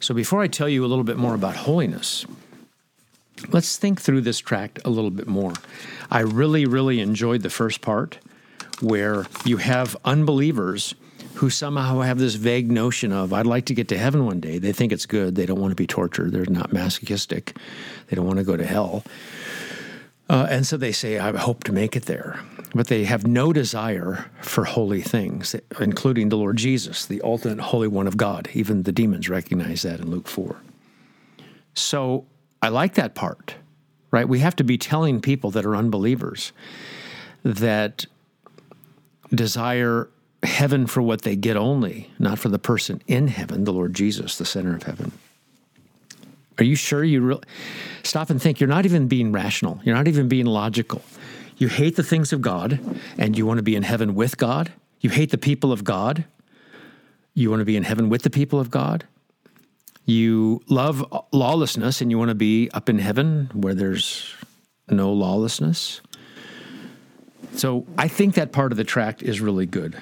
So, 0.00 0.14
before 0.14 0.42
I 0.42 0.48
tell 0.48 0.68
you 0.68 0.84
a 0.84 0.88
little 0.88 1.04
bit 1.04 1.16
more 1.16 1.34
about 1.34 1.54
holiness, 1.54 2.26
let's 3.50 3.76
think 3.76 4.00
through 4.00 4.22
this 4.22 4.38
tract 4.38 4.80
a 4.84 4.90
little 4.90 5.10
bit 5.10 5.28
more. 5.28 5.52
I 6.10 6.20
really, 6.20 6.66
really 6.66 7.00
enjoyed 7.00 7.42
the 7.42 7.50
first 7.50 7.80
part 7.80 8.18
where 8.80 9.26
you 9.44 9.58
have 9.58 9.96
unbelievers 10.04 10.94
who 11.34 11.50
somehow 11.50 12.00
have 12.00 12.18
this 12.18 12.34
vague 12.34 12.70
notion 12.70 13.12
of, 13.12 13.32
I'd 13.32 13.46
like 13.46 13.66
to 13.66 13.74
get 13.74 13.88
to 13.88 13.98
heaven 13.98 14.26
one 14.26 14.40
day. 14.40 14.58
They 14.58 14.72
think 14.72 14.92
it's 14.92 15.06
good. 15.06 15.34
They 15.34 15.46
don't 15.46 15.60
want 15.60 15.70
to 15.70 15.76
be 15.76 15.86
tortured. 15.86 16.32
They're 16.32 16.44
not 16.46 16.72
masochistic. 16.72 17.56
They 18.08 18.16
don't 18.16 18.26
want 18.26 18.38
to 18.38 18.44
go 18.44 18.56
to 18.56 18.66
hell. 18.66 19.04
Uh, 20.32 20.46
and 20.48 20.66
so 20.66 20.78
they 20.78 20.92
say, 20.92 21.18
I 21.18 21.36
hope 21.36 21.62
to 21.64 21.72
make 21.72 21.94
it 21.94 22.06
there. 22.06 22.40
but 22.74 22.86
they 22.86 23.04
have 23.04 23.26
no 23.26 23.52
desire 23.52 24.30
for 24.40 24.64
holy 24.64 25.02
things, 25.02 25.54
including 25.78 26.30
the 26.30 26.38
Lord 26.38 26.56
Jesus, 26.56 27.04
the 27.04 27.20
ultimate 27.20 27.60
Holy 27.60 27.86
One 27.86 28.06
of 28.06 28.16
God. 28.16 28.48
Even 28.54 28.84
the 28.84 28.92
demons 28.92 29.28
recognize 29.28 29.82
that 29.82 30.00
in 30.00 30.10
Luke 30.10 30.26
4. 30.26 30.56
So 31.74 32.24
I 32.62 32.70
like 32.70 32.94
that 32.94 33.14
part, 33.14 33.56
right? 34.10 34.26
We 34.26 34.38
have 34.38 34.56
to 34.56 34.64
be 34.64 34.78
telling 34.78 35.20
people 35.20 35.50
that 35.50 35.66
are 35.66 35.76
unbelievers 35.76 36.52
that 37.42 38.06
desire 39.34 40.08
heaven 40.42 40.86
for 40.86 41.02
what 41.02 41.22
they 41.22 41.36
get 41.36 41.58
only, 41.58 42.10
not 42.18 42.38
for 42.38 42.48
the 42.48 42.58
person 42.58 43.02
in 43.06 43.28
heaven, 43.28 43.64
the 43.64 43.72
Lord 43.72 43.92
Jesus, 43.92 44.38
the 44.38 44.46
center 44.46 44.74
of 44.74 44.84
heaven. 44.84 45.12
Are 46.62 46.64
you 46.64 46.76
sure 46.76 47.02
you 47.02 47.22
really 47.22 47.42
stop 48.04 48.30
and 48.30 48.40
think? 48.40 48.60
You're 48.60 48.68
not 48.68 48.84
even 48.84 49.08
being 49.08 49.32
rational. 49.32 49.80
You're 49.82 49.96
not 49.96 50.06
even 50.06 50.28
being 50.28 50.46
logical. 50.46 51.02
You 51.56 51.66
hate 51.66 51.96
the 51.96 52.04
things 52.04 52.32
of 52.32 52.40
God 52.40 52.78
and 53.18 53.36
you 53.36 53.44
want 53.46 53.58
to 53.58 53.64
be 53.64 53.74
in 53.74 53.82
heaven 53.82 54.14
with 54.14 54.38
God. 54.38 54.70
You 55.00 55.10
hate 55.10 55.32
the 55.32 55.38
people 55.38 55.72
of 55.72 55.82
God. 55.82 56.24
You 57.34 57.50
want 57.50 57.62
to 57.62 57.64
be 57.64 57.76
in 57.76 57.82
heaven 57.82 58.08
with 58.08 58.22
the 58.22 58.30
people 58.30 58.60
of 58.60 58.70
God. 58.70 59.04
You 60.04 60.62
love 60.68 61.04
lawlessness 61.32 62.00
and 62.00 62.12
you 62.12 62.18
want 62.18 62.28
to 62.28 62.36
be 62.36 62.70
up 62.70 62.88
in 62.88 63.00
heaven 63.00 63.50
where 63.54 63.74
there's 63.74 64.32
no 64.88 65.12
lawlessness. 65.12 66.00
So 67.54 67.88
I 67.98 68.06
think 68.06 68.36
that 68.36 68.52
part 68.52 68.70
of 68.70 68.78
the 68.78 68.84
tract 68.84 69.20
is 69.20 69.40
really 69.40 69.66
good. 69.66 70.00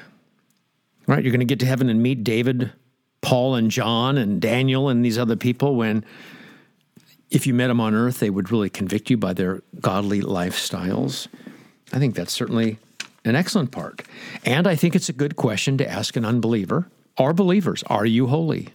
Right? 1.06 1.24
You're 1.24 1.32
going 1.32 1.40
to 1.40 1.46
get 1.46 1.60
to 1.60 1.66
heaven 1.66 1.88
and 1.88 2.02
meet 2.02 2.22
David, 2.22 2.70
Paul, 3.22 3.54
and 3.54 3.70
John, 3.70 4.18
and 4.18 4.42
Daniel, 4.42 4.90
and 4.90 5.02
these 5.02 5.16
other 5.16 5.36
people 5.36 5.74
when 5.74 6.04
if 7.30 7.46
you 7.46 7.54
met 7.54 7.68
them 7.68 7.80
on 7.80 7.94
earth, 7.94 8.18
they 8.18 8.30
would 8.30 8.50
really 8.50 8.70
convict 8.70 9.10
you 9.10 9.16
by 9.16 9.32
their 9.32 9.62
godly 9.80 10.20
lifestyles. 10.20 11.28
I 11.92 11.98
think 11.98 12.14
that's 12.14 12.32
certainly 12.32 12.78
an 13.24 13.36
excellent 13.36 13.70
part. 13.70 14.02
And 14.44 14.66
I 14.66 14.74
think 14.74 14.94
it's 14.94 15.08
a 15.08 15.12
good 15.12 15.36
question 15.36 15.78
to 15.78 15.88
ask 15.88 16.16
an 16.16 16.24
unbeliever 16.24 16.88
or 17.18 17.32
believers 17.32 17.82
Are 17.84 18.06
you 18.06 18.26
holy? 18.26 18.70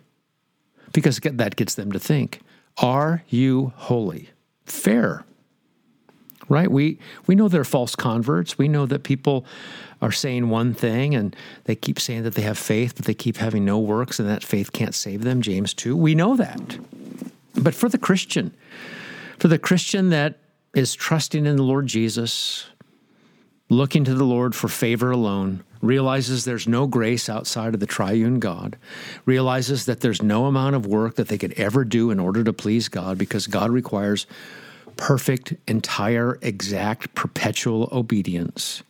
Because 0.93 1.19
that 1.19 1.55
gets 1.55 1.75
them 1.75 1.91
to 1.91 1.99
think 1.99 2.41
Are 2.77 3.23
you 3.27 3.73
holy? 3.75 4.29
Fair. 4.65 5.25
Right? 6.47 6.69
We, 6.69 6.99
we 7.25 7.33
know 7.33 7.47
they're 7.47 7.63
false 7.63 7.95
converts. 7.95 8.55
We 8.55 8.67
know 8.67 8.85
that 8.85 9.03
people 9.03 9.47
are 9.99 10.11
saying 10.11 10.49
one 10.49 10.75
thing 10.75 11.15
and 11.15 11.35
they 11.63 11.75
keep 11.75 11.99
saying 11.99 12.21
that 12.21 12.35
they 12.35 12.43
have 12.43 12.59
faith, 12.59 12.93
but 12.95 13.05
they 13.05 13.15
keep 13.15 13.37
having 13.37 13.65
no 13.65 13.79
works 13.79 14.19
and 14.19 14.29
that 14.29 14.43
faith 14.43 14.71
can't 14.71 14.93
save 14.93 15.23
them. 15.23 15.41
James 15.41 15.73
2. 15.73 15.97
We 15.97 16.13
know 16.13 16.35
that. 16.35 16.77
But 17.57 17.75
for 17.75 17.89
the 17.89 17.97
Christian, 17.97 18.53
for 19.39 19.47
the 19.47 19.59
Christian 19.59 20.09
that 20.09 20.39
is 20.73 20.93
trusting 20.93 21.45
in 21.45 21.55
the 21.55 21.63
Lord 21.63 21.87
Jesus, 21.87 22.67
looking 23.69 24.03
to 24.03 24.13
the 24.13 24.23
Lord 24.23 24.53
for 24.53 24.67
favor 24.67 25.11
alone, 25.11 25.63
realizes 25.81 26.45
there's 26.45 26.67
no 26.67 26.87
grace 26.87 27.29
outside 27.29 27.73
of 27.73 27.79
the 27.79 27.85
triune 27.85 28.39
God, 28.39 28.77
realizes 29.25 29.85
that 29.85 30.01
there's 30.01 30.21
no 30.21 30.45
amount 30.45 30.75
of 30.75 30.85
work 30.85 31.15
that 31.15 31.27
they 31.27 31.37
could 31.37 31.53
ever 31.53 31.83
do 31.83 32.11
in 32.11 32.19
order 32.19 32.43
to 32.43 32.53
please 32.53 32.89
God 32.89 33.17
because 33.17 33.47
God 33.47 33.71
requires 33.71 34.27
perfect, 34.97 35.53
entire, 35.67 36.37
exact, 36.41 37.13
perpetual 37.15 37.89
obedience. 37.91 38.83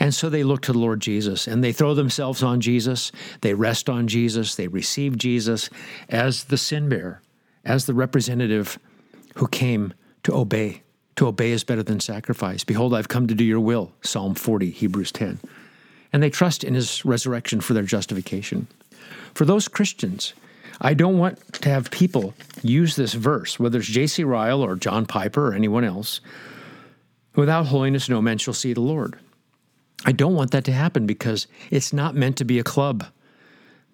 And 0.00 0.12
so 0.12 0.28
they 0.28 0.42
look 0.42 0.62
to 0.62 0.72
the 0.72 0.78
Lord 0.78 1.00
Jesus 1.00 1.46
and 1.46 1.62
they 1.62 1.72
throw 1.72 1.94
themselves 1.94 2.42
on 2.42 2.60
Jesus, 2.60 3.12
they 3.40 3.54
rest 3.54 3.88
on 3.88 4.08
Jesus, 4.08 4.54
they 4.54 4.68
receive 4.68 5.16
Jesus 5.16 5.70
as 6.08 6.44
the 6.44 6.58
sin 6.58 6.88
bearer, 6.88 7.20
as 7.64 7.86
the 7.86 7.94
representative 7.94 8.78
who 9.36 9.48
came 9.48 9.94
to 10.22 10.34
obey. 10.34 10.82
To 11.16 11.28
obey 11.28 11.52
is 11.52 11.64
better 11.64 11.82
than 11.82 12.00
sacrifice. 12.00 12.64
Behold, 12.64 12.94
I've 12.94 13.08
come 13.08 13.26
to 13.28 13.34
do 13.34 13.44
your 13.44 13.60
will. 13.60 13.92
Psalm 14.02 14.34
40, 14.34 14.70
Hebrews 14.70 15.12
10. 15.12 15.38
And 16.12 16.22
they 16.22 16.30
trust 16.30 16.64
in 16.64 16.74
his 16.74 17.04
resurrection 17.04 17.60
for 17.60 17.74
their 17.74 17.84
justification. 17.84 18.66
For 19.34 19.44
those 19.44 19.68
Christians, 19.68 20.34
I 20.80 20.94
don't 20.94 21.18
want 21.18 21.52
to 21.54 21.68
have 21.68 21.90
people 21.90 22.34
use 22.62 22.96
this 22.96 23.14
verse, 23.14 23.58
whether 23.58 23.78
it's 23.78 23.88
J.C. 23.88 24.24
Ryle 24.24 24.62
or 24.62 24.76
John 24.76 25.06
Piper 25.06 25.48
or 25.48 25.54
anyone 25.54 25.84
else, 25.84 26.20
without 27.36 27.66
holiness, 27.66 28.08
no 28.08 28.20
man 28.22 28.38
shall 28.38 28.54
see 28.54 28.72
the 28.72 28.80
Lord. 28.80 29.18
I 30.04 30.12
don't 30.12 30.34
want 30.34 30.50
that 30.50 30.64
to 30.64 30.72
happen 30.72 31.06
because 31.06 31.46
it's 31.70 31.92
not 31.92 32.14
meant 32.14 32.36
to 32.38 32.44
be 32.44 32.58
a 32.58 32.64
club. 32.64 33.06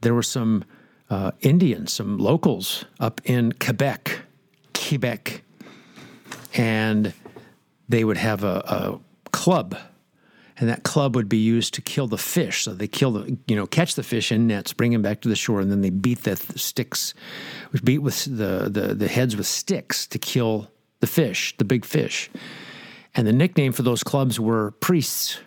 There 0.01 0.15
were 0.15 0.23
some 0.23 0.65
uh, 1.11 1.33
Indians, 1.41 1.93
some 1.93 2.19
locals 2.19 2.85
up 2.99 3.21
in 3.25 3.53
Quebec, 3.53 4.21
Quebec, 4.75 5.43
and 6.55 7.13
they 7.89 8.05
would 8.05 8.17
have 8.17 8.45
a, 8.45 8.63
a 8.67 9.01
club 9.33 9.77
and 10.61 10.69
that 10.69 10.83
club 10.83 11.17
would 11.17 11.29
be 11.29 11.39
used 11.39 11.73
to 11.75 11.81
kill 11.81 12.07
the 12.07 12.19
fish. 12.19 12.65
So 12.65 12.75
they 12.75 12.87
kill 12.87 13.13
the, 13.13 13.39
you 13.49 13.57
know, 13.57 13.67
catch 13.67 13.95
the 13.95 14.03
fish 14.03 14.31
in 14.31 14.47
nets, 14.47 14.75
bring 14.75 14.93
them 14.93 15.01
back 15.01 15.23
to 15.23 15.29
the 15.29 15.35
shore, 15.35 15.61
and 15.61 15.73
then 15.73 15.81
they 15.81 15.89
beat 15.89 16.25
the 16.25 16.37
sticks, 16.37 17.15
beat 17.83 17.99
with 17.99 18.25
the, 18.25 18.69
the, 18.71 18.95
the 18.95 19.09
heads 19.09 19.37
with 19.37 19.47
sticks 19.47 20.07
to 20.09 20.19
kill 20.19 20.71
the 21.01 21.07
fish, 21.07 21.57
the 21.57 21.65
big 21.65 21.87
fish. 21.87 22.31
And 23.15 23.27
the 23.27 23.33
nickname 23.33 23.73
for 23.73 23.83
those 23.83 24.05
clubs 24.05 24.39
were 24.39 24.73
priests 24.73 25.41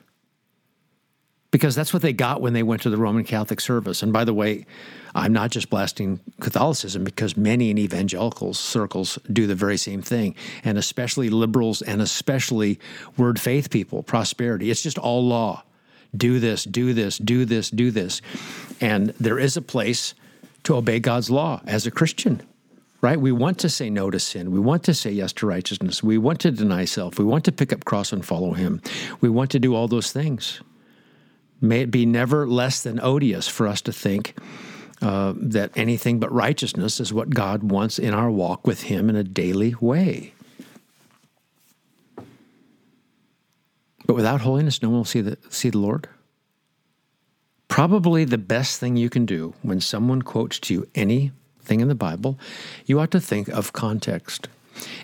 because 1.54 1.76
that's 1.76 1.94
what 1.94 2.02
they 2.02 2.14
got 2.14 2.42
when 2.42 2.54
they 2.54 2.64
went 2.64 2.82
to 2.82 2.90
the 2.90 2.98
Roman 2.98 3.24
Catholic 3.24 3.62
service. 3.62 4.02
And 4.02 4.12
by 4.12 4.26
the 4.26 4.34
way, 4.34 4.66
I'm 5.14 5.32
not 5.32 5.52
just 5.52 5.70
blasting 5.70 6.20
Catholicism 6.40 7.04
because 7.04 7.38
many 7.38 7.70
in 7.70 7.78
evangelical 7.78 8.56
circles 8.56 9.20
do 9.32 9.46
the 9.46 9.54
very 9.54 9.78
same 9.78 10.02
thing, 10.02 10.34
and 10.64 10.80
especially 10.80 11.30
liberals 11.30 11.84
and 11.84 12.02
especially 12.02 12.80
word 13.18 13.40
faith 13.40 13.70
people, 13.70 14.02
prosperity. 14.02 14.72
It's 14.72 14.82
just 14.82 14.98
all 14.98 15.24
law. 15.24 15.64
Do 16.18 16.40
this, 16.40 16.64
do 16.64 16.92
this, 16.92 17.20
do 17.20 17.46
this, 17.46 17.70
do 17.70 17.92
this. 17.92 18.24
And 18.82 19.10
there 19.20 19.38
is 19.38 19.56
a 19.56 19.62
place 19.62 20.16
to 20.64 20.76
obey 20.76 21.00
God's 21.00 21.30
law 21.30 21.62
as 21.68 21.86
a 21.86 21.92
Christian 21.92 22.42
right? 23.02 23.20
We 23.20 23.34
want 23.34 23.58
to 23.60 23.68
say 23.68 23.90
no 23.90 24.10
to 24.10 24.18
sin. 24.18 24.50
We 24.50 24.62
want 24.62 24.84
to 24.86 24.94
say 24.94 25.12
yes 25.12 25.34
to 25.34 25.46
righteousness. 25.46 26.02
We 26.02 26.18
want 26.18 26.40
to 26.40 26.52
deny 26.52 26.86
self. 26.86 27.20
We 27.20 27.26
want 27.26 27.44
to 27.44 27.52
pick 27.52 27.74
up 27.74 27.84
cross 27.84 28.14
and 28.14 28.26
follow 28.26 28.54
him. 28.54 28.82
We 29.20 29.28
want 29.28 29.52
to 29.52 29.60
do 29.60 29.76
all 29.76 29.90
those 29.90 30.14
things. 30.14 30.62
May 31.64 31.80
it 31.80 31.92
be 31.92 32.06
never 32.06 32.46
less 32.46 32.84
than 32.84 33.00
odious 33.00 33.48
for 33.48 33.70
us 33.70 33.80
to 33.84 33.94
think 33.94 34.38
uh, 35.02 35.34
that 35.38 35.72
anything 35.78 36.20
but 36.20 36.30
righteousness 36.30 37.00
is 37.00 37.14
what 37.14 37.30
God 37.30 37.64
wants 37.64 37.98
in 37.98 38.14
our 38.14 38.30
walk 38.30 38.68
with 38.68 38.84
Him 38.84 39.10
in 39.10 39.16
a 39.16 39.24
daily 39.24 39.74
way. 39.80 40.34
But 44.06 44.16
without 44.16 44.42
holiness, 44.42 44.82
no 44.82 44.90
one 44.90 44.98
will 44.98 45.06
see 45.06 45.22
the, 45.22 45.38
see 45.50 45.70
the 45.70 45.78
Lord. 45.78 46.10
Probably 47.70 48.26
the 48.26 48.38
best 48.38 48.82
thing 48.82 48.98
you 48.98 49.10
can 49.10 49.26
do 49.26 49.54
when 49.62 49.80
someone 49.80 50.22
quotes 50.22 50.60
to 50.60 50.74
you 50.74 50.88
anything 50.96 51.80
in 51.80 51.88
the 51.88 51.96
Bible, 51.96 52.38
you 52.86 53.00
ought 53.00 53.12
to 53.12 53.22
think 53.22 53.48
of 53.48 53.72
context. 53.72 54.50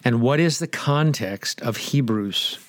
And 0.04 0.22
what 0.22 0.42
is 0.42 0.60
the 0.60 0.68
context 0.68 1.62
of 1.62 1.78
Hebrews? 1.78 2.60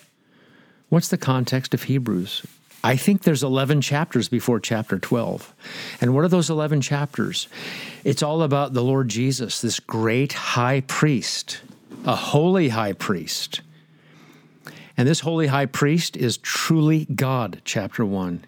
What's 0.90 1.08
the 1.08 1.18
context 1.18 1.74
of 1.74 1.82
Hebrews? 1.82 2.46
I 2.82 2.96
think 2.96 3.22
there's 3.22 3.42
11 3.42 3.82
chapters 3.82 4.28
before 4.28 4.58
chapter 4.58 4.98
12. 4.98 5.54
And 6.00 6.14
what 6.14 6.24
are 6.24 6.28
those 6.28 6.48
11 6.48 6.80
chapters? 6.80 7.46
It's 8.04 8.22
all 8.22 8.42
about 8.42 8.72
the 8.72 8.82
Lord 8.82 9.08
Jesus, 9.08 9.60
this 9.60 9.80
great 9.80 10.32
high 10.32 10.80
priest, 10.80 11.60
a 12.06 12.16
holy 12.16 12.70
high 12.70 12.94
priest. 12.94 13.60
And 14.96 15.06
this 15.06 15.20
holy 15.20 15.48
high 15.48 15.66
priest 15.66 16.16
is 16.16 16.38
truly 16.38 17.06
God, 17.06 17.60
chapter 17.64 18.04
1. 18.04 18.44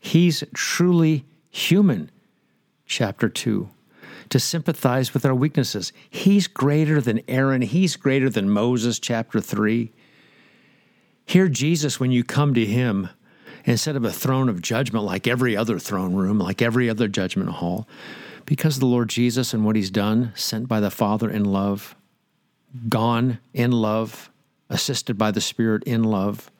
He's 0.00 0.42
truly 0.52 1.24
human, 1.50 2.10
chapter 2.86 3.28
2 3.28 3.68
to 4.28 4.40
sympathize 4.40 5.14
with 5.14 5.24
our 5.24 5.34
weaknesses. 5.34 5.92
He's 6.10 6.48
greater 6.48 7.00
than 7.00 7.22
Aaron. 7.28 7.62
He's 7.62 7.96
greater 7.96 8.28
than 8.28 8.50
Moses, 8.50 8.98
chapter 8.98 9.40
3. 9.40 9.92
Hear 11.24 11.48
Jesus 11.48 12.00
when 12.00 12.10
you 12.10 12.24
come 12.24 12.54
to 12.54 12.64
him 12.64 13.08
instead 13.66 13.96
of 13.96 14.04
a 14.04 14.12
throne 14.12 14.48
of 14.48 14.62
judgment 14.62 15.04
like 15.04 15.26
every 15.26 15.56
other 15.56 15.78
throne 15.78 16.14
room, 16.14 16.38
like 16.38 16.62
every 16.62 16.88
other 16.88 17.08
judgment 17.08 17.50
hall, 17.50 17.86
because 18.46 18.78
the 18.78 18.86
Lord 18.86 19.10
Jesus 19.10 19.52
and 19.52 19.64
what 19.64 19.76
he's 19.76 19.90
done, 19.90 20.32
sent 20.36 20.68
by 20.68 20.80
the 20.80 20.90
Father 20.90 21.28
in 21.28 21.44
love, 21.44 21.96
gone 22.88 23.38
in 23.52 23.72
love, 23.72 24.30
assisted 24.70 25.18
by 25.18 25.32
the 25.32 25.40
Spirit 25.40 25.82
in 25.82 26.04
love. 26.04 26.50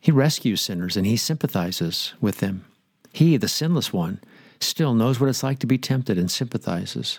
He 0.00 0.12
rescues 0.12 0.60
sinners 0.60 0.96
and 0.96 1.06
he 1.06 1.16
sympathizes 1.16 2.12
with 2.20 2.38
them. 2.38 2.66
He, 3.12 3.38
the 3.38 3.48
sinless 3.48 3.92
one, 3.92 4.20
still 4.60 4.94
knows 4.94 5.18
what 5.18 5.30
it's 5.30 5.42
like 5.42 5.58
to 5.60 5.66
be 5.66 5.78
tempted 5.78 6.18
and 6.18 6.30
sympathizes. 6.30 7.18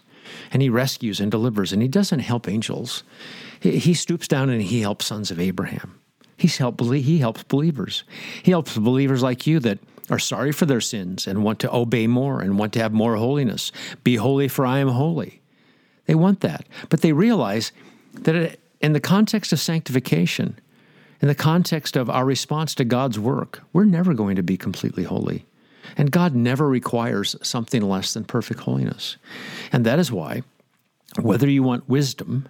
And 0.51 0.61
he 0.61 0.69
rescues 0.69 1.19
and 1.19 1.31
delivers, 1.31 1.71
and 1.71 1.81
he 1.81 1.87
doesn't 1.87 2.19
help 2.19 2.47
angels. 2.47 3.03
He, 3.59 3.93
stoops 3.93 4.27
down 4.27 4.49
and 4.49 4.61
he 4.61 4.81
helps 4.81 5.05
sons 5.05 5.31
of 5.31 5.39
Abraham. 5.39 5.99
He's 6.37 6.57
helped, 6.57 6.81
he 6.81 7.17
helps 7.17 7.43
believers. 7.43 8.03
He 8.43 8.51
helps 8.51 8.77
believers 8.77 9.23
like 9.23 9.47
you 9.47 9.59
that 9.61 9.79
are 10.09 10.19
sorry 10.19 10.51
for 10.51 10.65
their 10.65 10.81
sins 10.81 11.27
and 11.27 11.43
want 11.43 11.59
to 11.59 11.73
obey 11.73 12.07
more 12.07 12.39
and 12.41 12.57
want 12.57 12.73
to 12.73 12.79
have 12.79 12.93
more 12.93 13.15
holiness. 13.15 13.71
Be 14.03 14.15
holy, 14.15 14.47
for 14.47 14.65
I 14.65 14.79
am 14.79 14.89
holy. 14.89 15.41
They 16.05 16.15
want 16.15 16.41
that. 16.41 16.65
But 16.89 17.01
they 17.01 17.11
realize 17.11 17.71
that 18.13 18.59
in 18.79 18.93
the 18.93 18.99
context 18.99 19.51
of 19.51 19.59
sanctification, 19.59 20.59
in 21.21 21.27
the 21.27 21.35
context 21.35 21.97
of 21.97 22.09
our 22.09 22.23
response 22.23 22.75
to 22.75 22.85
God's 22.85 23.19
work, 23.19 23.63
we're 23.73 23.85
never 23.85 24.13
going 24.13 24.35
to 24.35 24.43
be 24.43 24.57
completely 24.57 25.03
holy. 25.03 25.45
And 25.97 26.11
God 26.11 26.35
never 26.35 26.67
requires 26.67 27.35
something 27.41 27.81
less 27.81 28.13
than 28.13 28.25
perfect 28.25 28.61
holiness. 28.61 29.17
And 29.71 29.85
that 29.85 29.99
is 29.99 30.11
why, 30.11 30.43
whether 31.19 31.49
you 31.49 31.63
want 31.63 31.89
wisdom, 31.89 32.47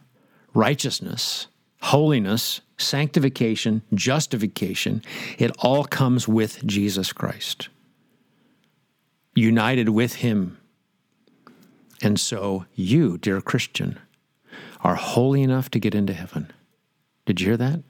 righteousness, 0.53 1.47
holiness, 1.81 2.61
sanctification, 2.77 3.81
justification, 3.93 5.01
it 5.37 5.51
all 5.59 5.83
comes 5.83 6.27
with 6.27 6.65
Jesus 6.65 7.13
Christ, 7.13 7.69
united 9.35 9.89
with 9.89 10.15
Him. 10.15 10.57
And 12.01 12.19
so, 12.19 12.65
you, 12.75 13.17
dear 13.17 13.41
Christian, 13.41 13.99
are 14.81 14.95
holy 14.95 15.41
enough 15.41 15.69
to 15.71 15.79
get 15.79 15.95
into 15.95 16.13
heaven. 16.13 16.51
Did 17.25 17.41
you 17.41 17.47
hear 17.47 17.57
that? 17.57 17.83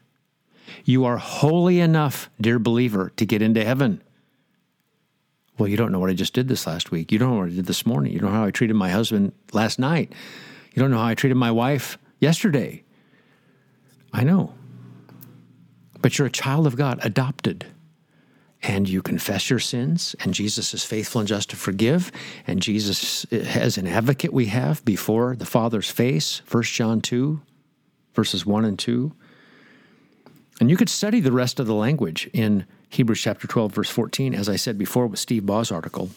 You 0.84 1.06
are 1.06 1.18
holy 1.18 1.80
enough, 1.80 2.30
dear 2.40 2.60
believer, 2.60 3.12
to 3.18 3.26
get 3.26 3.42
into 3.42 3.64
heaven. 3.64 4.02
Well, 5.58 5.68
you 5.68 5.78
don't 5.78 5.92
know 5.92 6.00
what 6.00 6.10
I 6.10 6.14
just 6.14 6.34
did 6.34 6.48
this 6.48 6.68
last 6.68 6.92
week. 6.92 7.12
You 7.12 7.20
don't 7.20 7.32
know 7.32 7.38
what 7.40 7.52
I 7.52 7.56
did 7.56 7.66
this 7.66 7.86
morning. 7.86 8.14
You 8.14 8.20
don't 8.20 8.32
know 8.32 8.38
how 8.38 8.46
I 8.46 8.52
treated 8.52 8.76
my 8.76 8.90
husband 8.90 9.34
last 9.54 9.80
night. 9.80 10.14
You 10.74 10.82
don't 10.82 10.92
know 10.92 11.00
how 11.00 11.08
I 11.08 11.16
treated 11.16 11.36
my 11.36 11.52
wife 11.52 11.98
yesterday. 12.20 12.84
I 14.18 14.24
know. 14.24 14.56
But 16.02 16.18
you're 16.18 16.28
a 16.28 16.32
child 16.32 16.66
of 16.66 16.76
God, 16.76 17.00
adopted. 17.04 17.68
And 18.64 18.90
you 18.90 19.04
confess 19.04 19.52
your 19.52 19.60
sins, 19.60 20.16
and 20.20 20.34
Jesus 20.34 20.74
is 20.74 20.84
faithful 20.84 21.20
and 21.20 21.28
just 21.28 21.52
to 21.52 21.56
forgive. 21.56 22.12
And 22.48 22.60
Jesus 22.60 23.28
has 23.30 23.78
an 23.78 23.86
advocate 23.86 24.34
we 24.34 24.48
have 24.48 24.84
before 24.84 25.36
the 25.36 25.46
Father's 25.46 25.92
face, 25.92 26.42
1 26.50 26.64
John 26.64 27.00
2, 27.00 27.40
verses 28.16 28.44
1 28.44 28.66
and 28.66 28.80
2. 28.80 29.14
And 30.60 30.72
you 30.72 30.78
could 30.78 30.90
study 30.90 31.20
the 31.20 31.32
rest 31.32 31.60
of 31.60 31.68
the 31.68 31.76
language 31.76 32.28
in 32.34 32.66
Hebrews 32.90 33.22
chapter 33.22 33.48
12, 33.48 33.72
verse 33.72 33.90
14, 33.92 34.34
as 34.34 34.50
I 34.50 34.56
said 34.56 34.80
before 34.80 35.06
with 35.06 35.20
Steve 35.20 35.46
Baugh's 35.46 35.72
article 35.72 36.10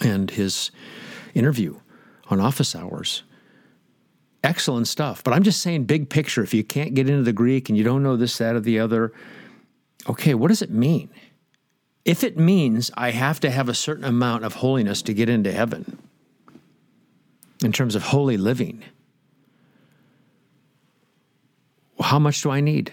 and 0.00 0.30
his 0.30 0.70
interview 1.34 1.78
on 2.30 2.40
office 2.40 2.74
hours. 2.74 3.22
Excellent 4.44 4.86
stuff. 4.86 5.24
But 5.24 5.32
I'm 5.32 5.42
just 5.42 5.62
saying, 5.62 5.84
big 5.84 6.10
picture, 6.10 6.42
if 6.42 6.52
you 6.52 6.62
can't 6.62 6.94
get 6.94 7.08
into 7.08 7.22
the 7.22 7.32
Greek 7.32 7.70
and 7.70 7.78
you 7.78 7.82
don't 7.82 8.02
know 8.02 8.14
this, 8.14 8.36
that, 8.38 8.54
or 8.54 8.60
the 8.60 8.78
other, 8.78 9.12
okay, 10.06 10.34
what 10.34 10.48
does 10.48 10.60
it 10.60 10.70
mean? 10.70 11.08
If 12.04 12.22
it 12.22 12.36
means 12.36 12.90
I 12.94 13.10
have 13.10 13.40
to 13.40 13.50
have 13.50 13.70
a 13.70 13.74
certain 13.74 14.04
amount 14.04 14.44
of 14.44 14.56
holiness 14.56 15.00
to 15.02 15.14
get 15.14 15.30
into 15.30 15.50
heaven, 15.50 15.98
in 17.64 17.72
terms 17.72 17.94
of 17.94 18.02
holy 18.02 18.36
living, 18.36 18.84
how 21.98 22.18
much 22.18 22.42
do 22.42 22.50
I 22.50 22.60
need? 22.60 22.92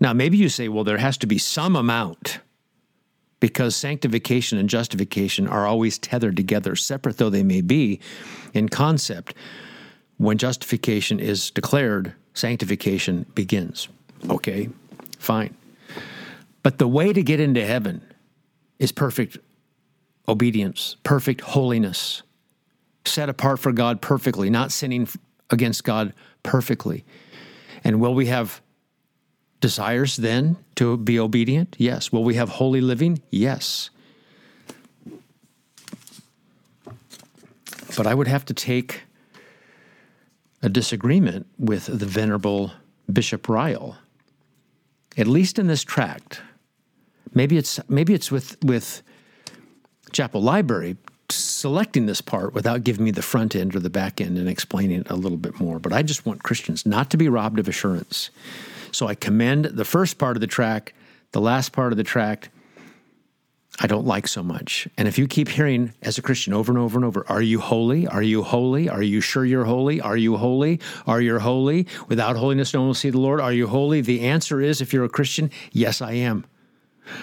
Now, 0.00 0.12
maybe 0.12 0.36
you 0.36 0.48
say, 0.48 0.68
well, 0.68 0.82
there 0.82 0.98
has 0.98 1.16
to 1.18 1.28
be 1.28 1.38
some 1.38 1.76
amount 1.76 2.40
because 3.38 3.76
sanctification 3.76 4.58
and 4.58 4.68
justification 4.68 5.46
are 5.46 5.66
always 5.66 5.98
tethered 5.98 6.36
together, 6.36 6.74
separate 6.74 7.18
though 7.18 7.30
they 7.30 7.44
may 7.44 7.60
be 7.60 8.00
in 8.52 8.68
concept. 8.68 9.34
When 10.24 10.38
justification 10.38 11.20
is 11.20 11.50
declared, 11.50 12.14
sanctification 12.32 13.26
begins. 13.34 13.88
Okay, 14.30 14.70
fine. 15.18 15.54
But 16.62 16.78
the 16.78 16.88
way 16.88 17.12
to 17.12 17.22
get 17.22 17.40
into 17.40 17.62
heaven 17.62 18.00
is 18.78 18.90
perfect 18.90 19.36
obedience, 20.26 20.96
perfect 21.02 21.42
holiness, 21.42 22.22
set 23.04 23.28
apart 23.28 23.58
for 23.58 23.70
God 23.70 24.00
perfectly, 24.00 24.48
not 24.48 24.72
sinning 24.72 25.06
against 25.50 25.84
God 25.84 26.14
perfectly. 26.42 27.04
And 27.84 28.00
will 28.00 28.14
we 28.14 28.24
have 28.24 28.62
desires 29.60 30.16
then 30.16 30.56
to 30.76 30.96
be 30.96 31.18
obedient? 31.18 31.76
Yes. 31.78 32.10
Will 32.10 32.24
we 32.24 32.36
have 32.36 32.48
holy 32.48 32.80
living? 32.80 33.20
Yes. 33.28 33.90
But 37.94 38.06
I 38.06 38.14
would 38.14 38.26
have 38.26 38.46
to 38.46 38.54
take 38.54 39.03
a 40.64 40.68
disagreement 40.70 41.46
with 41.58 41.86
the 41.86 42.06
Venerable 42.06 42.72
Bishop 43.12 43.50
Ryle, 43.50 43.98
at 45.18 45.26
least 45.26 45.58
in 45.58 45.66
this 45.66 45.84
tract. 45.84 46.40
Maybe 47.34 47.58
it's 47.58 47.78
maybe 47.88 48.14
it's 48.14 48.32
with 48.32 48.56
with 48.64 49.02
Chapel 50.12 50.40
Library 50.40 50.96
selecting 51.28 52.06
this 52.06 52.22
part 52.22 52.54
without 52.54 52.82
giving 52.82 53.04
me 53.04 53.10
the 53.10 53.22
front 53.22 53.54
end 53.54 53.76
or 53.76 53.80
the 53.80 53.90
back 53.90 54.20
end 54.20 54.38
and 54.38 54.48
explaining 54.48 55.00
it 55.00 55.10
a 55.10 55.16
little 55.16 55.36
bit 55.36 55.60
more. 55.60 55.78
But 55.78 55.92
I 55.92 56.02
just 56.02 56.24
want 56.24 56.42
Christians 56.42 56.86
not 56.86 57.10
to 57.10 57.18
be 57.18 57.28
robbed 57.28 57.58
of 57.58 57.68
assurance. 57.68 58.30
So 58.90 59.06
I 59.06 59.14
commend 59.14 59.66
the 59.66 59.84
first 59.84 60.16
part 60.16 60.36
of 60.36 60.40
the 60.40 60.46
track, 60.46 60.94
the 61.32 61.40
last 61.40 61.72
part 61.72 61.92
of 61.92 61.98
the 61.98 62.04
track. 62.04 62.48
I 63.80 63.88
don't 63.88 64.06
like 64.06 64.28
so 64.28 64.42
much. 64.42 64.86
And 64.96 65.08
if 65.08 65.18
you 65.18 65.26
keep 65.26 65.48
hearing 65.48 65.92
as 66.02 66.16
a 66.16 66.22
Christian 66.22 66.54
over 66.54 66.70
and 66.70 66.78
over 66.78 66.96
and 66.96 67.04
over, 67.04 67.24
are 67.28 67.42
you 67.42 67.58
holy? 67.58 68.06
Are 68.06 68.22
you 68.22 68.42
holy? 68.42 68.88
Are 68.88 69.02
you 69.02 69.20
sure 69.20 69.44
you're 69.44 69.64
holy? 69.64 70.00
Are 70.00 70.16
you 70.16 70.36
holy? 70.36 70.80
Are 71.06 71.20
you 71.20 71.40
holy? 71.40 71.88
Without 72.08 72.36
holiness, 72.36 72.72
no 72.72 72.80
one 72.80 72.88
will 72.88 72.94
see 72.94 73.10
the 73.10 73.18
Lord. 73.18 73.40
Are 73.40 73.52
you 73.52 73.66
holy? 73.66 74.00
The 74.00 74.20
answer 74.20 74.60
is, 74.60 74.80
if 74.80 74.92
you're 74.92 75.04
a 75.04 75.08
Christian, 75.08 75.50
yes, 75.72 76.00
I 76.00 76.12
am. 76.12 76.46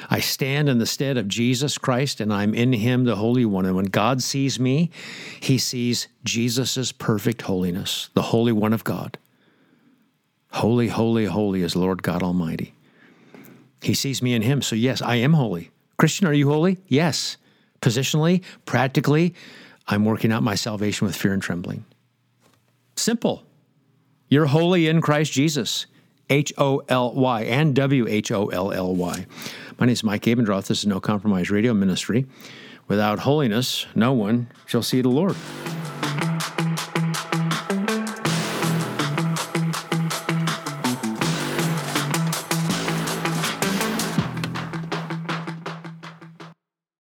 I 0.10 0.20
stand 0.20 0.68
in 0.68 0.78
the 0.78 0.86
stead 0.86 1.18
of 1.18 1.28
Jesus 1.28 1.78
Christ 1.78 2.20
and 2.20 2.34
I'm 2.34 2.54
in 2.54 2.74
him, 2.74 3.06
the 3.06 3.16
Holy 3.16 3.46
One. 3.46 3.66
And 3.66 3.76
when 3.76 3.86
God 3.86 4.22
sees 4.22 4.60
me, 4.60 4.92
he 5.40 5.58
sees 5.58 6.08
Jesus' 6.24 6.92
perfect 6.92 7.44
holiness, 7.44 8.10
the 8.14 8.22
Holy 8.24 8.52
One 8.52 8.74
of 8.74 8.84
God. 8.84 9.18
Holy, 10.52 10.90
holy, 10.90 11.26
holy 11.26 11.62
is 11.62 11.78
Lord 11.78 12.04
God 12.04 12.22
Almighty. 12.22 12.74
He 13.82 13.94
sees 13.94 14.22
me 14.22 14.34
in 14.34 14.42
him. 14.42 14.62
So, 14.62 14.76
yes, 14.76 15.02
I 15.02 15.16
am 15.16 15.34
holy. 15.34 15.72
Christian, 16.02 16.26
are 16.26 16.34
you 16.34 16.50
holy? 16.50 16.80
Yes. 16.88 17.38
Positionally, 17.80 18.42
practically, 18.66 19.36
I'm 19.88 20.04
working 20.04 20.32
out 20.32 20.42
my 20.42 20.56
salvation 20.56 21.06
with 21.06 21.16
fear 21.16 21.32
and 21.32 21.44
trembling. 21.44 21.86
Simple. 22.96 23.44
You're 24.28 24.48
holy 24.48 24.88
in 24.88 25.00
Christ 25.00 25.32
Jesus. 25.32 25.86
H 26.28 26.52
O 26.58 26.82
L 26.90 27.14
Y 27.14 27.44
and 27.44 27.76
W 27.76 28.08
H 28.08 28.32
O 28.32 28.48
L 28.48 28.72
L 28.72 28.96
Y. 28.96 29.28
My 29.78 29.86
name 29.86 29.94
is 29.94 30.04
Mike 30.04 30.24
Abendroth. 30.24 30.66
This 30.66 30.80
is 30.80 30.88
No 30.88 31.00
Compromise 31.00 31.52
Radio 31.52 31.72
Ministry. 31.76 32.26
Without 32.88 33.20
holiness, 33.20 33.86
no 33.94 34.12
one 34.12 34.48
shall 34.66 34.82
see 34.82 35.02
the 35.04 35.10
Lord. 35.10 35.36